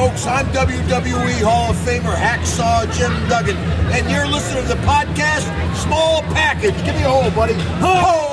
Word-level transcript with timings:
folks. 0.00 0.26
I'm 0.26 0.46
WWE 0.46 1.42
Hall 1.42 1.72
of 1.72 1.76
Famer 1.76 2.14
Hacksaw 2.14 2.90
Jim 2.96 3.12
Duggan, 3.28 3.56
and 3.92 4.10
you're 4.10 4.26
listening 4.26 4.62
to 4.62 4.68
the 4.68 4.80
podcast 4.86 5.44
Small 5.76 6.22
Package. 6.32 6.74
Give 6.86 6.94
me 6.94 7.02
a 7.02 7.08
hold, 7.10 7.34
buddy. 7.34 7.52
Ho! 7.52 8.29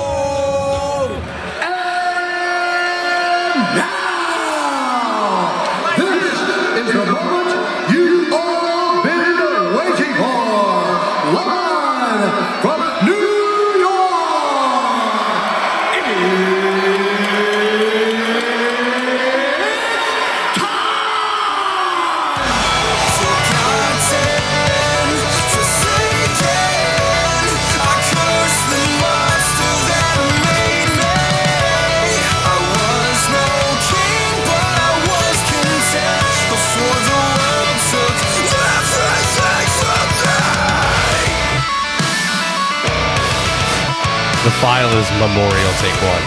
The 44.48 44.54
file 44.54 44.88
is 44.96 45.10
Memorial 45.20 45.72
Take 45.76 46.00
One. 46.08 46.24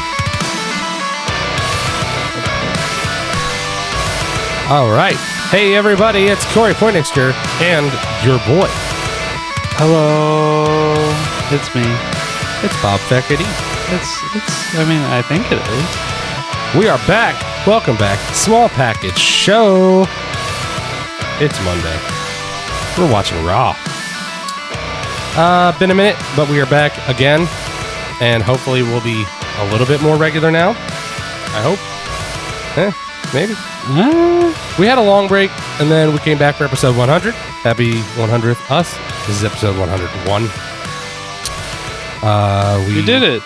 All 4.70 4.92
right. 4.92 5.18
Hey, 5.50 5.74
everybody, 5.74 6.26
it's 6.28 6.46
Corey 6.54 6.76
Poindexter 6.76 7.34
and 7.62 7.88
your 8.24 8.38
boy. 8.46 8.68
Hello, 9.82 10.94
it's 11.50 11.74
me. 11.74 11.82
It's 12.64 12.80
Bob 12.84 13.00
Feckety. 13.10 13.42
It's 13.90 14.22
it's. 14.36 14.76
I 14.76 14.86
mean, 14.88 15.02
I 15.10 15.24
think 15.24 15.52
it 15.52 15.58
is. 15.58 16.80
We 16.80 16.90
are 16.90 17.00
back. 17.08 17.42
Welcome 17.66 17.98
back. 17.98 18.20
Small 18.36 18.70
Package 18.70 19.18
Show. 19.18 20.06
It's 21.40 21.60
Monday. 21.66 21.98
We're 23.00 23.12
watching 23.12 23.44
Raw. 23.44 23.76
Uh, 25.36 25.76
been 25.80 25.90
a 25.90 25.96
minute, 25.96 26.24
but 26.36 26.48
we 26.50 26.62
are 26.62 26.68
back 26.68 26.94
again. 27.10 27.48
And 28.22 28.44
hopefully 28.44 28.84
we'll 28.84 29.02
be 29.04 29.26
a 29.58 29.66
little 29.72 29.88
bit 29.88 30.02
more 30.02 30.16
regular 30.16 30.52
now. 30.52 30.70
I 31.54 31.62
hope. 31.66 31.80
Eh, 32.78 32.92
maybe. 33.34 33.54
Uh, 33.58 34.54
We 34.80 34.86
had 34.86 34.98
a 34.98 35.02
long 35.04 35.28
break, 35.28 35.50
and 35.82 35.90
then 35.92 36.14
we 36.14 36.20
came 36.20 36.38
back 36.38 36.56
for 36.56 36.64
episode 36.66 36.96
100. 36.96 37.34
Happy 37.34 37.94
100th 38.16 38.70
us. 38.72 38.94
This 39.28 39.38
is 39.38 39.44
episode 39.44 39.78
101. 39.78 40.48
Uh, 42.24 42.84
we, 42.88 42.96
we 42.98 43.06
did 43.06 43.24
it 43.24 43.42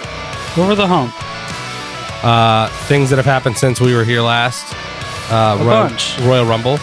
over 0.58 0.76
the 0.76 0.86
hump. 0.86 1.14
Uh, 2.23 2.68
things 2.88 3.09
that 3.09 3.16
have 3.18 3.26
happened 3.26 3.58
since 3.58 3.80
we 3.80 3.96
were 3.96 4.03
here 4.03 4.22
last. 4.22 4.73
Uh, 5.31 5.58
A 5.59 5.64
Royal, 5.64 5.88
bunch. 5.88 6.20
Royal 6.20 6.46
Rumble 6.46 6.78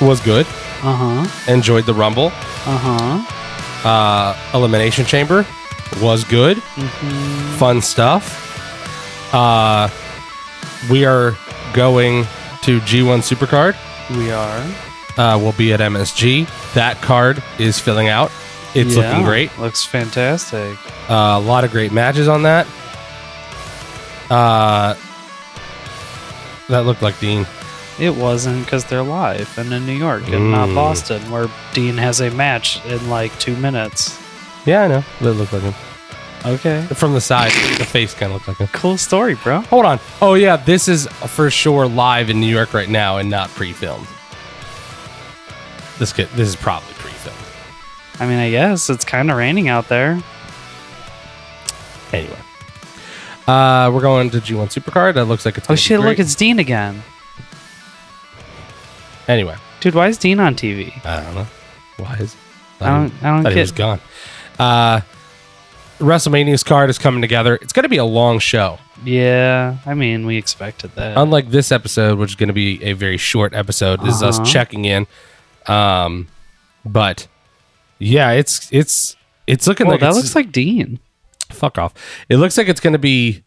was 0.00 0.20
good. 0.20 0.46
Uh 0.82 0.94
huh. 1.24 1.52
Enjoyed 1.52 1.86
the 1.86 1.94
Rumble. 1.94 2.26
Uh 2.66 2.78
huh. 3.24 3.88
Uh, 3.88 4.36
Elimination 4.54 5.04
Chamber 5.04 5.46
was 6.02 6.24
good. 6.24 6.56
Mm-hmm. 6.58 7.56
Fun 7.58 7.80
stuff. 7.82 8.42
Uh, 9.34 9.88
we 10.90 11.04
are 11.04 11.36
going 11.72 12.24
to 12.62 12.80
G1 12.80 13.20
Supercard. 13.22 13.76
We 14.16 14.30
are. 14.30 14.58
Uh, 15.18 15.38
we'll 15.38 15.52
be 15.52 15.72
at 15.72 15.80
MSG. 15.80 16.46
That 16.74 17.00
card 17.02 17.42
is 17.58 17.78
filling 17.78 18.08
out. 18.08 18.30
It's 18.74 18.94
Yeah, 18.94 19.08
looking 19.10 19.24
great. 19.24 19.58
Looks 19.58 19.84
fantastic. 19.84 20.76
Uh, 21.10 21.38
a 21.38 21.40
lot 21.40 21.64
of 21.64 21.70
great 21.70 21.92
matches 21.92 22.28
on 22.28 22.42
that. 22.42 22.66
Uh, 24.28 24.94
that 26.68 26.80
looked 26.84 27.02
like 27.02 27.18
Dean. 27.20 27.46
It 27.98 28.14
wasn't 28.14 28.64
because 28.64 28.84
they're 28.84 29.02
live 29.02 29.56
and 29.58 29.72
in 29.72 29.86
New 29.86 29.92
York 29.96 30.28
and 30.28 30.50
not 30.50 30.68
Mm. 30.68 30.74
Boston, 30.74 31.30
where 31.30 31.46
Dean 31.72 31.96
has 31.96 32.20
a 32.20 32.30
match 32.30 32.84
in 32.84 33.08
like 33.08 33.36
two 33.38 33.56
minutes. 33.56 34.18
Yeah, 34.66 34.82
I 34.82 34.88
know. 34.88 35.04
That 35.20 35.32
looked 35.34 35.52
like 35.52 35.62
him. 35.62 35.74
Okay. 36.44 36.82
From 36.94 37.12
the 37.12 37.20
side, 37.20 37.52
the 37.78 37.84
face 37.84 38.14
kind 38.14 38.32
of 38.32 38.34
looked 38.34 38.48
like 38.48 38.58
him. 38.58 38.66
Cool 38.68 38.98
story, 38.98 39.34
bro. 39.34 39.60
Hold 39.62 39.84
on. 39.84 40.00
Oh, 40.20 40.34
yeah. 40.34 40.56
This 40.56 40.88
is 40.88 41.06
for 41.06 41.50
sure 41.50 41.86
live 41.86 42.30
in 42.30 42.40
New 42.40 42.46
York 42.46 42.74
right 42.74 42.88
now 42.88 43.16
and 43.18 43.30
not 43.30 43.48
pre 43.50 43.72
filmed. 43.72 44.06
This, 45.98 46.12
could, 46.12 46.28
this 46.30 46.48
is 46.48 46.56
probably 46.56 46.92
pre 46.94 47.10
filmed. 47.12 47.38
I 48.20 48.26
mean, 48.26 48.38
I 48.38 48.50
guess 48.50 48.90
it's 48.90 49.04
kind 49.04 49.30
of 49.30 49.36
raining 49.36 49.68
out 49.68 49.88
there. 49.88 50.20
Anyway. 52.12 52.38
Uh, 53.46 53.90
we're 53.94 54.00
going 54.00 54.30
to 54.30 54.38
G1 54.38 54.68
Supercard. 54.68 55.14
That 55.14 55.26
looks 55.26 55.44
like 55.44 55.56
it's 55.56 55.70
Oh 55.70 55.76
shit! 55.76 56.00
Look, 56.00 56.18
it's 56.18 56.34
Dean 56.34 56.58
again. 56.58 57.02
Anyway. 59.28 59.56
Dude, 59.80 59.94
why 59.94 60.08
is 60.08 60.18
Dean 60.18 60.40
on 60.40 60.56
TV? 60.56 60.92
I 61.04 61.22
don't 61.22 61.34
know. 61.34 61.46
Why 61.98 62.14
is 62.14 62.34
I 62.80 62.86
don't. 62.86 63.12
I 63.22 63.30
don't 63.30 63.42
thought 63.44 63.52
he 63.52 63.60
was 63.60 63.72
gone. 63.72 64.00
Uh, 64.58 65.00
WrestleMania's 65.98 66.62
card 66.62 66.90
is 66.90 66.98
coming 66.98 67.22
together. 67.22 67.56
It's 67.56 67.72
going 67.72 67.84
to 67.84 67.88
be 67.88 67.96
a 67.96 68.04
long 68.04 68.38
show. 68.38 68.78
Yeah, 69.04 69.76
I 69.86 69.94
mean, 69.94 70.26
we 70.26 70.36
expected 70.36 70.92
that. 70.94 71.16
Unlike 71.16 71.50
this 71.50 71.70
episode, 71.72 72.18
which 72.18 72.30
is 72.30 72.34
going 72.36 72.48
to 72.48 72.52
be 72.54 72.82
a 72.82 72.92
very 72.94 73.16
short 73.16 73.54
episode, 73.54 74.00
this 74.02 74.16
is 74.16 74.22
Uh-huh. 74.22 74.42
us 74.42 74.50
checking 74.52 74.84
in. 74.84 75.06
Um, 75.66 76.28
but 76.84 77.26
yeah, 77.98 78.30
it's 78.32 78.68
it's 78.72 79.16
it's 79.46 79.66
looking 79.66 79.86
well, 79.86 79.94
like 79.94 80.00
that 80.00 80.08
it's- 80.10 80.22
looks 80.24 80.34
like 80.34 80.52
Dean. 80.52 80.98
fuck 81.50 81.78
off. 81.78 81.92
It 82.28 82.36
looks 82.38 82.56
like 82.58 82.68
it's 82.68 82.80
going 82.80 82.92
to 82.94 82.98
be 82.98 83.42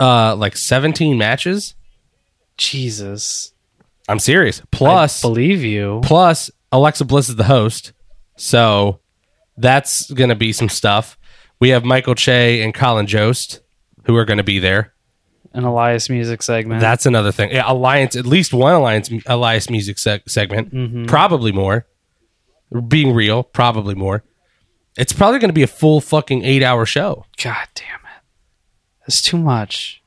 uh 0.00 0.34
like 0.36 0.56
17 0.56 1.16
matches. 1.18 1.74
Jesus. 2.56 3.52
I'm 4.08 4.18
serious. 4.18 4.62
Plus 4.70 5.24
I 5.24 5.28
believe 5.28 5.62
you. 5.62 6.00
plus 6.04 6.50
Alexa 6.72 7.04
Bliss 7.04 7.28
is 7.28 7.36
the 7.36 7.44
host. 7.44 7.92
So 8.36 9.00
that's 9.56 10.10
going 10.10 10.30
to 10.30 10.34
be 10.34 10.52
some 10.52 10.68
stuff. 10.68 11.16
We 11.60 11.70
have 11.70 11.84
Michael 11.84 12.14
Che 12.14 12.62
and 12.62 12.74
Colin 12.74 13.06
Jost 13.06 13.60
who 14.04 14.16
are 14.16 14.24
going 14.24 14.38
to 14.38 14.44
be 14.44 14.58
there. 14.58 14.92
An 15.52 15.64
Elias 15.64 16.10
music 16.10 16.42
segment. 16.42 16.80
That's 16.80 17.06
another 17.06 17.30
thing. 17.30 17.50
Yeah, 17.52 17.70
Alliance, 17.70 18.16
at 18.16 18.26
least 18.26 18.52
one 18.52 18.74
Alliance 18.74 19.08
Elias 19.26 19.70
music 19.70 19.96
seg- 19.98 20.28
segment, 20.28 20.74
Mm-hmm. 20.74 21.04
probably 21.06 21.52
more. 21.52 21.86
Being 22.88 23.14
real, 23.14 23.44
probably 23.44 23.94
more. 23.94 24.24
It's 24.98 25.12
probably 25.12 25.38
going 25.38 25.50
to 25.50 25.54
be 25.54 25.62
a 25.62 25.68
full 25.68 26.00
fucking 26.00 26.44
eight 26.44 26.62
hour 26.64 26.84
show. 26.84 27.24
God 27.42 27.68
damn 27.74 27.86
it. 28.00 28.22
That's 29.02 29.22
too 29.22 29.38
much. 29.38 30.02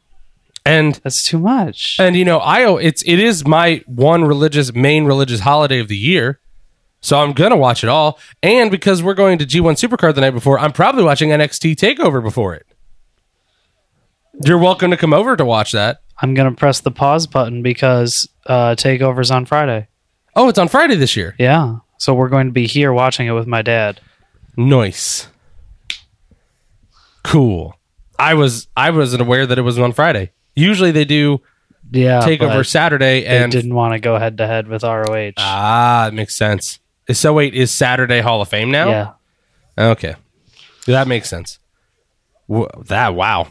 And 0.65 0.95
That's 0.95 1.23
too 1.23 1.39
much. 1.39 1.95
and 1.97 2.17
you 2.17 2.25
know, 2.25 2.39
I 2.39 2.77
it's 2.81 3.01
it 3.05 3.19
is 3.19 3.45
my 3.47 3.81
one 3.85 4.25
religious 4.25 4.73
main 4.73 5.05
religious 5.05 5.39
holiday 5.39 5.79
of 5.79 5.87
the 5.87 5.95
year. 5.95 6.41
So 7.01 7.19
I'm 7.19 7.33
gonna 7.33 7.57
watch 7.57 7.83
it 7.83 7.89
all. 7.89 8.19
And 8.43 8.69
because 8.71 9.01
we're 9.03 9.13
going 9.13 9.37
to 9.39 9.45
G1 9.45 9.73
Supercard 9.73 10.15
the 10.15 10.21
night 10.21 10.31
before, 10.31 10.59
I'm 10.59 10.71
probably 10.71 11.03
watching 11.03 11.29
NXT 11.29 11.75
Takeover 11.75 12.21
before 12.23 12.53
it. 12.55 12.65
You're 14.43 14.57
welcome 14.57 14.91
to 14.91 14.97
come 14.97 15.13
over 15.13 15.35
to 15.35 15.45
watch 15.45 15.71
that. 15.71 16.01
I'm 16.21 16.33
gonna 16.33 16.53
press 16.53 16.79
the 16.79 16.91
pause 16.91 17.27
button 17.27 17.61
because 17.61 18.27
uh, 18.47 18.75
Takeover's 18.75 19.31
on 19.31 19.45
Friday. 19.45 19.87
Oh, 20.35 20.49
it's 20.49 20.59
on 20.59 20.67
Friday 20.67 20.95
this 20.95 21.15
year. 21.15 21.35
Yeah. 21.39 21.77
So 21.97 22.13
we're 22.13 22.29
going 22.29 22.45
to 22.45 22.53
be 22.53 22.67
here 22.67 22.93
watching 22.93 23.25
it 23.25 23.31
with 23.31 23.47
my 23.47 23.63
dad. 23.63 23.99
Nice. 24.55 25.27
Cool. 27.23 27.75
I 28.19 28.33
was 28.35 28.67
I 28.77 28.89
wasn't 28.91 29.21
aware 29.21 29.45
that 29.45 29.57
it 29.57 29.63
was 29.63 29.77
on 29.79 29.93
Friday. 29.93 30.31
Usually 30.55 30.91
they 30.91 31.05
do 31.05 31.41
Yeah. 31.91 32.21
Takeover 32.21 32.65
Saturday 32.65 33.21
They 33.21 33.27
and 33.27 33.51
didn't 33.51 33.73
want 33.73 33.93
to 33.93 33.99
go 33.99 34.17
head 34.17 34.37
to 34.37 34.47
head 34.47 34.67
with 34.67 34.83
ROH. 34.83 35.33
ah, 35.37 36.07
it 36.07 36.13
makes 36.13 36.35
sense. 36.35 36.79
So 37.11 37.33
wait, 37.33 37.53
is 37.53 37.71
Saturday 37.71 38.21
Hall 38.21 38.41
of 38.41 38.49
Fame 38.49 38.69
now? 38.71 38.89
Yeah. 38.89 39.11
Okay, 39.91 40.15
that 40.87 41.07
makes 41.07 41.29
sense. 41.29 41.59
Wh- 42.51 42.65
That 42.87 43.15
wow. 43.15 43.47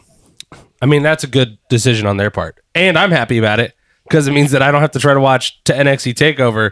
I 0.81 0.85
mean, 0.85 1.01
that's 1.03 1.23
a 1.23 1.27
good 1.27 1.57
decision 1.69 2.05
on 2.05 2.17
their 2.17 2.29
part, 2.29 2.59
and 2.75 2.97
I'm 2.97 3.11
happy 3.11 3.37
about 3.37 3.59
it 3.59 3.73
because 4.03 4.27
it 4.27 4.31
means 4.31 4.51
that 4.51 4.61
I 4.61 4.71
don't 4.71 4.81
have 4.81 4.91
to 4.91 4.99
try 4.99 5.13
to 5.13 5.19
watch 5.19 5.63
to 5.63 5.73
NXT 5.73 6.13
Takeover 6.13 6.71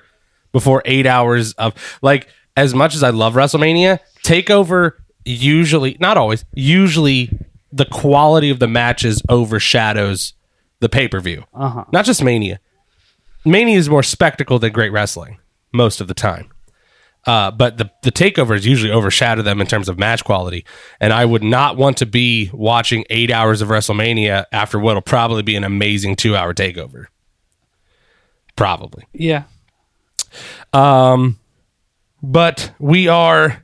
before 0.51 0.81
eight 0.85 1.05
hours 1.05 1.53
of 1.53 1.73
like. 2.01 2.27
As 2.57 2.73
much 2.73 2.95
as 2.95 3.03
I 3.03 3.09
love 3.09 3.33
WrestleMania, 3.33 3.99
Takeover 4.23 4.93
usually, 5.25 5.97
not 5.99 6.15
always, 6.15 6.45
usually 6.53 7.37
the 7.73 7.83
quality 7.83 8.49
of 8.49 8.59
the 8.59 8.67
matches 8.69 9.21
overshadows 9.27 10.31
the 10.79 10.87
pay 10.87 11.09
per 11.09 11.19
view. 11.19 11.43
Uh-huh. 11.53 11.83
Not 11.91 12.05
just 12.05 12.23
Mania. 12.23 12.61
Mania 13.43 13.77
is 13.77 13.89
more 13.89 14.03
spectacle 14.03 14.57
than 14.57 14.71
great 14.71 14.91
wrestling 14.93 15.37
most 15.73 15.99
of 15.99 16.07
the 16.07 16.13
time. 16.13 16.49
Uh, 17.25 17.49
but 17.49 17.77
the 17.77 17.89
the 18.03 18.11
takeovers 18.11 18.65
usually 18.65 18.91
overshadow 18.91 19.41
them 19.41 19.59
in 19.59 19.65
terms 19.67 19.89
of 19.89 19.97
match 19.97 20.23
quality, 20.23 20.63
and 20.99 21.11
I 21.11 21.25
would 21.25 21.43
not 21.43 21.75
want 21.75 21.97
to 21.97 22.05
be 22.05 22.51
watching 22.53 23.03
eight 23.09 23.31
hours 23.31 23.61
of 23.61 23.69
WrestleMania 23.69 24.45
after 24.51 24.77
what'll 24.79 25.01
probably 25.01 25.41
be 25.41 25.55
an 25.55 25.63
amazing 25.63 26.15
two 26.17 26.35
hour 26.35 26.53
takeover. 26.53 27.05
Probably. 28.55 29.05
Yeah. 29.11 29.43
Um, 30.71 31.39
but 32.21 32.71
we 32.79 33.07
are 33.07 33.63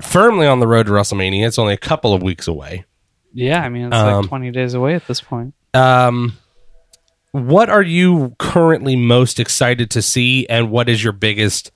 firmly 0.00 0.46
on 0.46 0.60
the 0.60 0.66
road 0.66 0.86
to 0.86 0.92
WrestleMania. 0.92 1.46
It's 1.46 1.58
only 1.58 1.74
a 1.74 1.78
couple 1.78 2.14
of 2.14 2.22
weeks 2.22 2.48
away. 2.48 2.84
Yeah, 3.32 3.62
I 3.62 3.68
mean 3.68 3.86
it's 3.86 3.96
Um, 3.96 4.22
like 4.22 4.28
20 4.28 4.50
days 4.50 4.74
away 4.74 4.94
at 4.94 5.06
this 5.06 5.20
point. 5.20 5.54
Um, 5.72 6.36
what 7.30 7.70
are 7.70 7.82
you 7.82 8.34
currently 8.38 8.94
most 8.96 9.40
excited 9.40 9.90
to 9.92 10.02
see, 10.02 10.46
and 10.48 10.70
what 10.70 10.88
is 10.88 11.02
your 11.02 11.12
biggest 11.14 11.70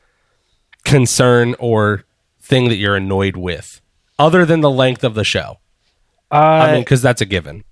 concern 0.87 1.55
or 1.59 2.05
thing 2.41 2.69
that 2.71 2.77
you're 2.77 2.97
annoyed 2.97 3.37
with, 3.37 3.83
other 4.19 4.47
than 4.47 4.61
the 4.61 4.71
length 4.71 5.05
of 5.05 5.15
the 5.15 5.25
show? 5.25 5.59
I 6.31 6.73
mean, 6.73 6.81
because 6.81 7.03
that's 7.03 7.21
a 7.21 7.27
given. 7.27 7.65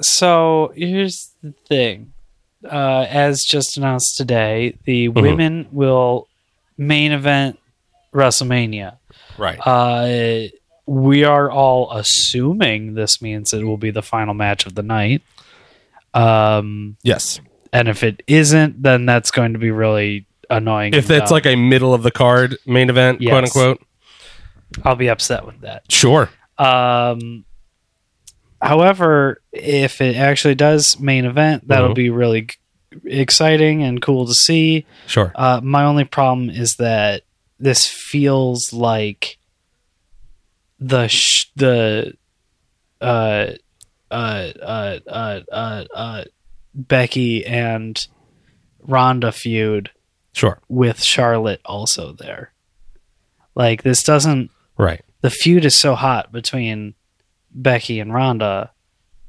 so 0.00 0.72
here's 0.74 1.34
the 1.42 1.52
thing. 1.68 2.12
Uh, 2.64 3.06
as 3.08 3.42
just 3.42 3.76
announced 3.76 4.16
today, 4.16 4.78
the 4.84 5.08
women 5.08 5.68
will 5.72 6.28
main 6.76 7.12
event 7.12 7.58
WrestleMania. 8.12 8.98
Right. 9.38 9.58
Uh, 9.58 10.48
we 10.86 11.24
are 11.24 11.50
all 11.50 11.92
assuming 11.92 12.94
this 12.94 13.22
means 13.22 13.52
it 13.52 13.64
will 13.64 13.78
be 13.78 13.90
the 13.90 14.02
final 14.02 14.34
match 14.34 14.66
of 14.66 14.74
the 14.74 14.82
night. 14.82 15.22
Um, 16.12 16.96
yes. 17.02 17.40
and 17.72 17.88
if 17.88 18.02
it 18.02 18.22
isn't, 18.26 18.82
then 18.82 19.06
that's 19.06 19.30
going 19.30 19.52
to 19.52 19.58
be 19.58 19.70
really 19.70 20.26
annoying. 20.50 20.94
If 20.94 21.08
dumb. 21.08 21.18
like 21.30 21.46
a 21.46 21.56
middle 21.56 21.94
of 21.94 22.02
the 22.02 22.10
card 22.10 22.56
main 22.66 22.90
event, 22.90 23.20
Yes. 23.22 23.30
quote 23.30 23.44
unquote. 23.44 23.86
I'll 24.84 24.96
be 24.96 25.08
upset 25.08 25.46
with 25.46 25.60
that. 25.62 25.82
Sure. 25.90 26.28
Um, 26.58 27.44
however, 28.60 29.40
if 29.52 30.00
it 30.00 30.16
actually 30.16 30.54
does 30.54 30.98
main 31.00 31.24
event, 31.24 31.66
that'll 31.68 31.90
Mhm. 31.90 31.94
be 31.96 32.10
really 32.10 32.42
g- 32.42 32.56
exciting 33.04 33.82
and 33.82 34.00
cool 34.02 34.26
to 34.26 34.34
see. 34.34 34.86
Sure. 35.06 35.32
Uh, 35.34 35.60
my 35.62 35.84
only 35.84 36.04
problem 36.04 36.50
is 36.50 36.76
that 36.76 37.22
this 37.58 37.86
feels 37.86 38.72
like 38.72 39.38
the 40.78 41.08
sh- 41.08 41.46
the 41.56 42.14
uh, 43.00 43.46
uh, 44.10 44.14
uh, 44.62 44.98
uh, 45.08 45.40
uh, 45.52 45.84
uh, 45.94 46.24
Becky 46.74 47.44
and 47.46 48.06
Ronda 48.80 49.32
feud 49.32 49.90
Sure. 50.32 50.60
with 50.68 51.02
Charlotte 51.02 51.60
also 51.64 52.12
there. 52.12 52.52
Like 53.54 53.82
this 53.82 54.02
doesn't 54.02 54.50
Right. 54.78 55.02
the 55.22 55.30
feud 55.30 55.64
is 55.64 55.76
so 55.76 55.94
hot 55.94 56.30
between 56.32 56.94
Becky 57.52 57.98
and 58.00 58.14
Ronda, 58.14 58.70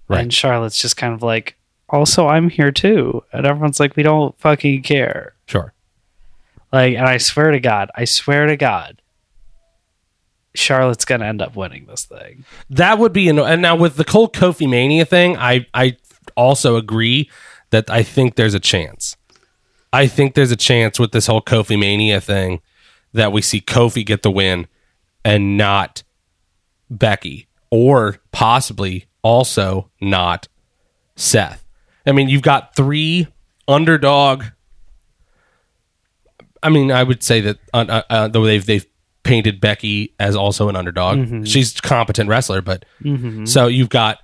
Right. 0.08 0.22
and 0.22 0.34
Charlotte's 0.34 0.80
just 0.80 0.96
kind 0.98 1.14
of 1.14 1.24
like, 1.24 1.58
also 1.90 2.28
I'm 2.28 2.50
here 2.50 2.72
too, 2.72 3.24
and 3.34 3.46
everyone's 3.46 3.80
like, 3.80 3.96
we 3.96 4.04
don't 4.04 4.38
fucking 4.40 4.84
care. 4.84 5.34
Sure. 5.48 5.74
Like, 6.72 6.96
and 6.96 7.06
I 7.06 7.18
swear 7.18 7.52
to 7.52 7.60
God, 7.60 7.90
I 7.96 8.06
swear 8.06 8.46
to 8.46 8.56
God, 8.56 9.02
Charlotte's 10.54 11.06
gonna 11.06 11.26
end 11.26 11.42
up 11.42 11.56
winning 11.56 11.86
this 11.86 12.06
thing. 12.06 12.44
That 12.70 12.98
would 13.00 13.14
be, 13.14 13.30
an, 13.30 13.40
and 13.40 13.62
now 13.62 13.76
with 13.76 13.96
the 13.96 14.04
Cole 14.06 14.30
Kofi 14.30 14.70
Mania 14.70 15.06
thing, 15.06 15.38
I 15.38 15.66
I 15.74 15.98
also 16.36 16.76
agree 16.76 17.30
that 17.72 17.90
I 17.90 18.04
think 18.04 18.36
there's 18.36 18.54
a 18.54 18.60
chance. 18.60 19.16
I 19.94 20.08
think 20.08 20.36
there's 20.36 20.52
a 20.52 20.56
chance 20.58 21.00
with 21.00 21.12
this 21.12 21.28
whole 21.28 21.42
Kofi 21.42 21.78
Mania 21.78 22.22
thing 22.22 22.62
that 23.14 23.32
we 23.32 23.42
see 23.42 23.60
Kofi 23.60 24.06
get 24.06 24.22
the 24.24 24.32
win 24.32 24.68
and 25.26 25.58
not 25.58 26.04
Becky, 26.90 27.48
or 27.70 28.18
possibly 28.32 29.06
also 29.22 29.90
not 30.02 30.48
Seth. 31.16 31.66
I 32.06 32.12
mean, 32.14 32.30
you've 32.30 32.42
got 32.42 32.76
three 32.76 33.28
underdog. 33.68 34.46
I 36.64 36.70
mean, 36.70 36.92
I 36.92 37.04
would 37.04 37.24
say 37.24 37.42
that 37.42 37.58
uh, 37.74 37.86
uh, 37.88 38.02
uh, 38.10 38.28
though 38.28 38.46
they've 38.46 38.66
they've 38.66 38.86
painted 39.24 39.60
Becky 39.62 40.14
as 40.20 40.36
also 40.36 40.70
an 40.70 40.76
underdog. 40.76 41.20
She's 41.46 41.78
a 41.78 41.82
competent 41.82 42.30
wrestler, 42.30 42.62
but 42.62 42.86
so 43.46 43.68
you've 43.68 43.90
got 43.90 44.20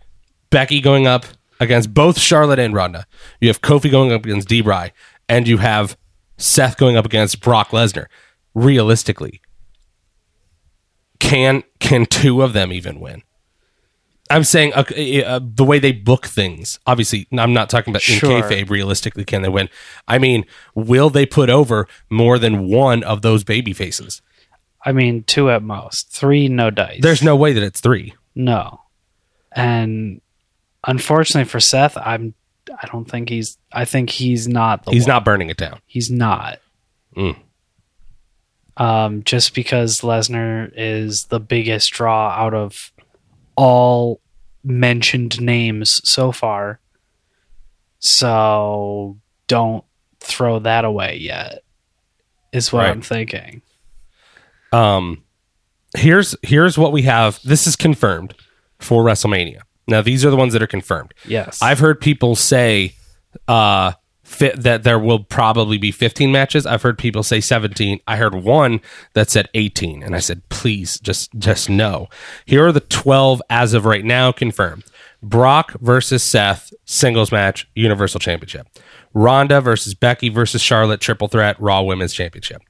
Becky 0.50 0.82
going 0.82 1.08
up 1.08 1.26
against 1.60 1.94
both 1.94 2.18
Charlotte 2.20 2.60
and 2.60 2.74
Ronda. 2.74 3.06
You 3.42 3.48
have 3.50 3.62
Kofi 3.62 3.92
going 3.92 4.12
up 4.12 4.26
against 4.26 4.48
D-Bry, 4.48 4.92
and 5.30 5.48
you 5.48 5.58
have 5.58 5.98
Seth 6.38 6.78
going 6.78 6.98
up 6.98 7.06
against 7.06 7.42
Brock 7.42 7.70
Lesnar. 7.70 8.06
Realistically, 8.54 9.42
can 11.20 11.64
can 11.80 12.06
two 12.06 12.42
of 12.42 12.54
them 12.54 12.72
even 12.72 13.00
win? 13.00 13.24
I'm 14.30 14.44
saying 14.44 14.74
uh, 14.74 14.84
uh, 15.26 15.40
the 15.42 15.64
way 15.64 15.80
they 15.80 15.94
book 15.94 16.26
things. 16.26 16.80
Obviously, 16.86 17.28
I'm 17.32 17.54
not 17.54 17.70
talking 17.70 17.92
about 17.92 18.08
in 18.10 18.20
kayfabe. 18.20 18.70
Realistically, 18.70 19.24
can 19.24 19.42
they 19.42 19.50
win? 19.50 19.70
I 20.08 20.18
mean, 20.18 20.46
will 20.76 21.10
they 21.10 21.26
put 21.26 21.50
over 21.50 21.88
more 22.10 22.38
than 22.38 22.68
one 22.68 23.04
of 23.04 23.22
those 23.22 23.44
baby 23.44 23.74
faces? 23.74 24.22
I 24.84 24.92
mean, 24.92 25.24
two 25.24 25.50
at 25.50 25.64
most, 25.64 26.12
three 26.12 26.48
no 26.48 26.70
dice. 26.70 27.00
There's 27.02 27.24
no 27.24 27.36
way 27.36 27.54
that 27.54 27.64
it's 27.64 27.80
three. 27.80 28.14
no, 28.36 28.82
and 29.52 30.22
unfortunately 30.86 31.48
for 31.50 31.60
Seth, 31.60 31.98
I'm. 31.98 32.34
I 32.82 32.88
don't 32.88 33.06
think 33.06 33.30
he's. 33.30 33.58
I 33.72 33.86
think 33.86 34.10
he's 34.10 34.48
not. 34.48 34.86
The 34.86 34.92
He's 34.92 35.04
one. 35.04 35.10
not 35.10 35.26
burning 35.26 35.50
it 35.50 35.58
down. 35.58 35.80
He's 35.86 36.10
not. 36.12 36.60
Mm. 37.16 37.38
Um, 38.78 39.24
just 39.24 39.56
because 39.56 40.02
Lesnar 40.02 40.72
is 40.76 41.26
the 41.26 41.40
biggest 41.40 41.92
draw 41.92 42.30
out 42.30 42.54
of 42.54 42.92
all 43.56 44.22
mentioned 44.64 45.42
names 45.42 46.00
so 46.08 46.32
far. 46.32 46.80
So 48.00 49.18
don't 49.48 49.84
throw 50.20 50.60
that 50.60 50.86
away 50.86 51.18
yet. 51.18 51.64
Is 52.54 52.72
what 52.72 52.84
Right. 52.84 52.92
I'm 52.92 53.02
thinking. 53.02 53.62
Um, 54.72 55.24
here's 55.96 56.36
here's 56.44 56.78
what 56.78 56.92
we 56.92 57.04
have. 57.04 57.40
This 57.44 57.68
is 57.68 57.76
confirmed 57.76 58.34
for 58.80 59.04
WrestleMania. 59.04 59.62
Now 59.88 60.02
these 60.02 60.26
are 60.26 60.30
the 60.30 60.36
ones 60.36 60.54
that 60.54 60.62
are 60.62 60.68
confirmed. 60.68 61.14
Yes. 61.26 61.62
I've 61.62 61.80
heard 61.80 62.02
people 62.02 62.36
say 62.36 62.94
uh, 63.48 63.94
fit, 64.28 64.62
that 64.62 64.84
there 64.84 65.00
will 65.00 65.24
probably 65.24 65.78
be 65.78 65.92
15 65.92 66.32
matches. 66.32 66.66
I've 66.66 66.82
heard 66.82 66.98
people 66.98 67.24
say 67.24 67.40
17. 67.40 68.00
I 68.08 68.18
heard 68.18 68.36
one 68.36 68.82
that 69.14 69.30
said 69.30 69.48
18, 69.54 70.04
and 70.04 70.16
I 70.16 70.20
said, 70.20 70.48
please, 70.50 71.00
just 71.00 71.34
just 71.38 71.70
no. 71.70 72.08
Here 72.46 72.68
are 72.68 72.72
the 72.72 72.82
12 72.82 73.42
as 73.50 73.74
of 73.74 73.86
right 73.86 74.04
now 74.04 74.32
confirmed: 74.32 74.84
Brock 75.24 75.74
versus 75.80 76.24
Seth 76.24 76.74
singles 76.86 77.32
match, 77.32 77.68
Universal 77.76 78.20
Championship. 78.20 78.68
Ronda 79.14 79.62
versus 79.62 79.96
Becky 79.96 80.30
versus 80.30 80.62
Charlotte 80.62 81.02
triple 81.02 81.28
threat 81.28 81.60
Raw 81.60 81.82
Women's 81.82 82.14
Championship. 82.14 82.62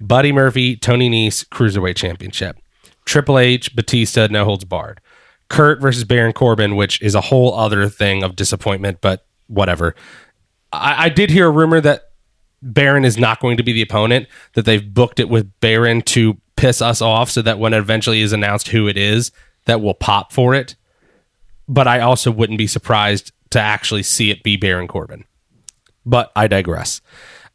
Buddy 0.00 0.32
Murphy, 0.32 0.76
Tony 0.76 1.08
Nese 1.08 1.46
Cruiserweight 1.48 1.96
Championship. 1.96 2.58
Triple 3.06 3.38
H, 3.38 3.74
Batista, 3.74 4.26
no 4.30 4.44
holds 4.44 4.64
barred. 4.64 5.00
Kurt 5.54 5.80
versus 5.80 6.02
Baron 6.02 6.32
Corbin, 6.32 6.74
which 6.74 7.00
is 7.00 7.14
a 7.14 7.20
whole 7.20 7.54
other 7.54 7.88
thing 7.88 8.24
of 8.24 8.34
disappointment, 8.34 9.00
but 9.00 9.24
whatever. 9.46 9.94
I, 10.72 11.04
I 11.04 11.08
did 11.08 11.30
hear 11.30 11.46
a 11.46 11.50
rumor 11.50 11.80
that 11.80 12.10
Baron 12.60 13.04
is 13.04 13.16
not 13.16 13.38
going 13.38 13.56
to 13.58 13.62
be 13.62 13.72
the 13.72 13.82
opponent, 13.82 14.26
that 14.54 14.64
they've 14.64 14.92
booked 14.92 15.20
it 15.20 15.28
with 15.28 15.48
Baron 15.60 16.02
to 16.02 16.40
piss 16.56 16.82
us 16.82 17.00
off 17.00 17.30
so 17.30 17.40
that 17.42 17.60
when 17.60 17.72
it 17.72 17.78
eventually 17.78 18.20
is 18.20 18.32
announced 18.32 18.66
who 18.68 18.88
it 18.88 18.96
is, 18.96 19.30
that 19.66 19.80
will 19.80 19.94
pop 19.94 20.32
for 20.32 20.54
it. 20.54 20.74
But 21.68 21.86
I 21.86 22.00
also 22.00 22.32
wouldn't 22.32 22.58
be 22.58 22.66
surprised 22.66 23.30
to 23.50 23.60
actually 23.60 24.02
see 24.02 24.32
it 24.32 24.42
be 24.42 24.56
Baron 24.56 24.88
Corbin. 24.88 25.24
But 26.04 26.32
I 26.34 26.48
digress. 26.48 27.00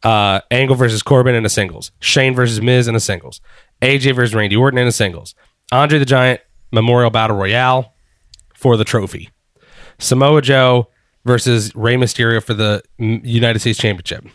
Uh, 0.02 0.40
Angle 0.50 0.76
versus 0.76 1.02
Corbin 1.02 1.34
in 1.34 1.44
a 1.44 1.50
singles. 1.50 1.92
Shane 2.00 2.34
versus 2.34 2.62
Miz 2.62 2.88
in 2.88 2.94
a 2.94 3.00
singles. 3.00 3.42
AJ 3.82 4.14
versus 4.16 4.34
Randy 4.34 4.56
Orton 4.56 4.78
in 4.78 4.86
a 4.86 4.92
singles. 4.92 5.34
Andre 5.70 5.98
the 5.98 6.06
Giant 6.06 6.40
Memorial 6.72 7.10
Battle 7.10 7.36
Royale 7.36 7.94
for 8.54 8.76
the 8.76 8.84
trophy. 8.84 9.30
Samoa 9.98 10.42
Joe 10.42 10.88
versus 11.24 11.74
Rey 11.74 11.96
Mysterio 11.96 12.42
for 12.42 12.54
the 12.54 12.82
United 12.98 13.58
States 13.58 13.78
Championship. 13.78 14.26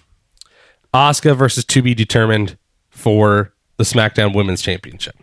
Asuka 0.93 1.35
versus 1.35 1.65
to 1.65 1.81
be 1.81 1.93
determined 1.93 2.57
for 2.89 3.53
the 3.77 3.83
SmackDown 3.83 4.35
Women's 4.35 4.61
Championship. 4.61 5.15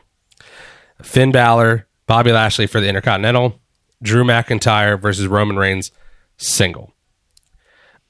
Finn 1.03 1.33
Balor, 1.33 1.87
Bobby 2.07 2.33
Lashley 2.33 2.67
for 2.67 2.81
the 2.81 2.89
Intercontinental. 2.89 3.61
Drew 4.03 4.25
McIntyre 4.25 5.01
versus 5.01 5.27
Roman 5.29 5.57
Reigns 5.57 5.93
single. 6.37 6.93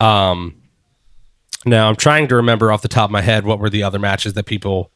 Um, 0.00 0.62
now 1.64 1.88
I'm 1.88 1.96
trying 1.96 2.28
to 2.28 2.36
remember 2.36 2.72
off 2.72 2.82
the 2.82 2.88
top 2.88 3.06
of 3.06 3.10
my 3.10 3.20
head 3.20 3.44
what 3.44 3.58
were 3.58 3.70
the 3.70 3.82
other 3.82 3.98
matches 3.98 4.32
that 4.34 4.46
people 4.46 4.90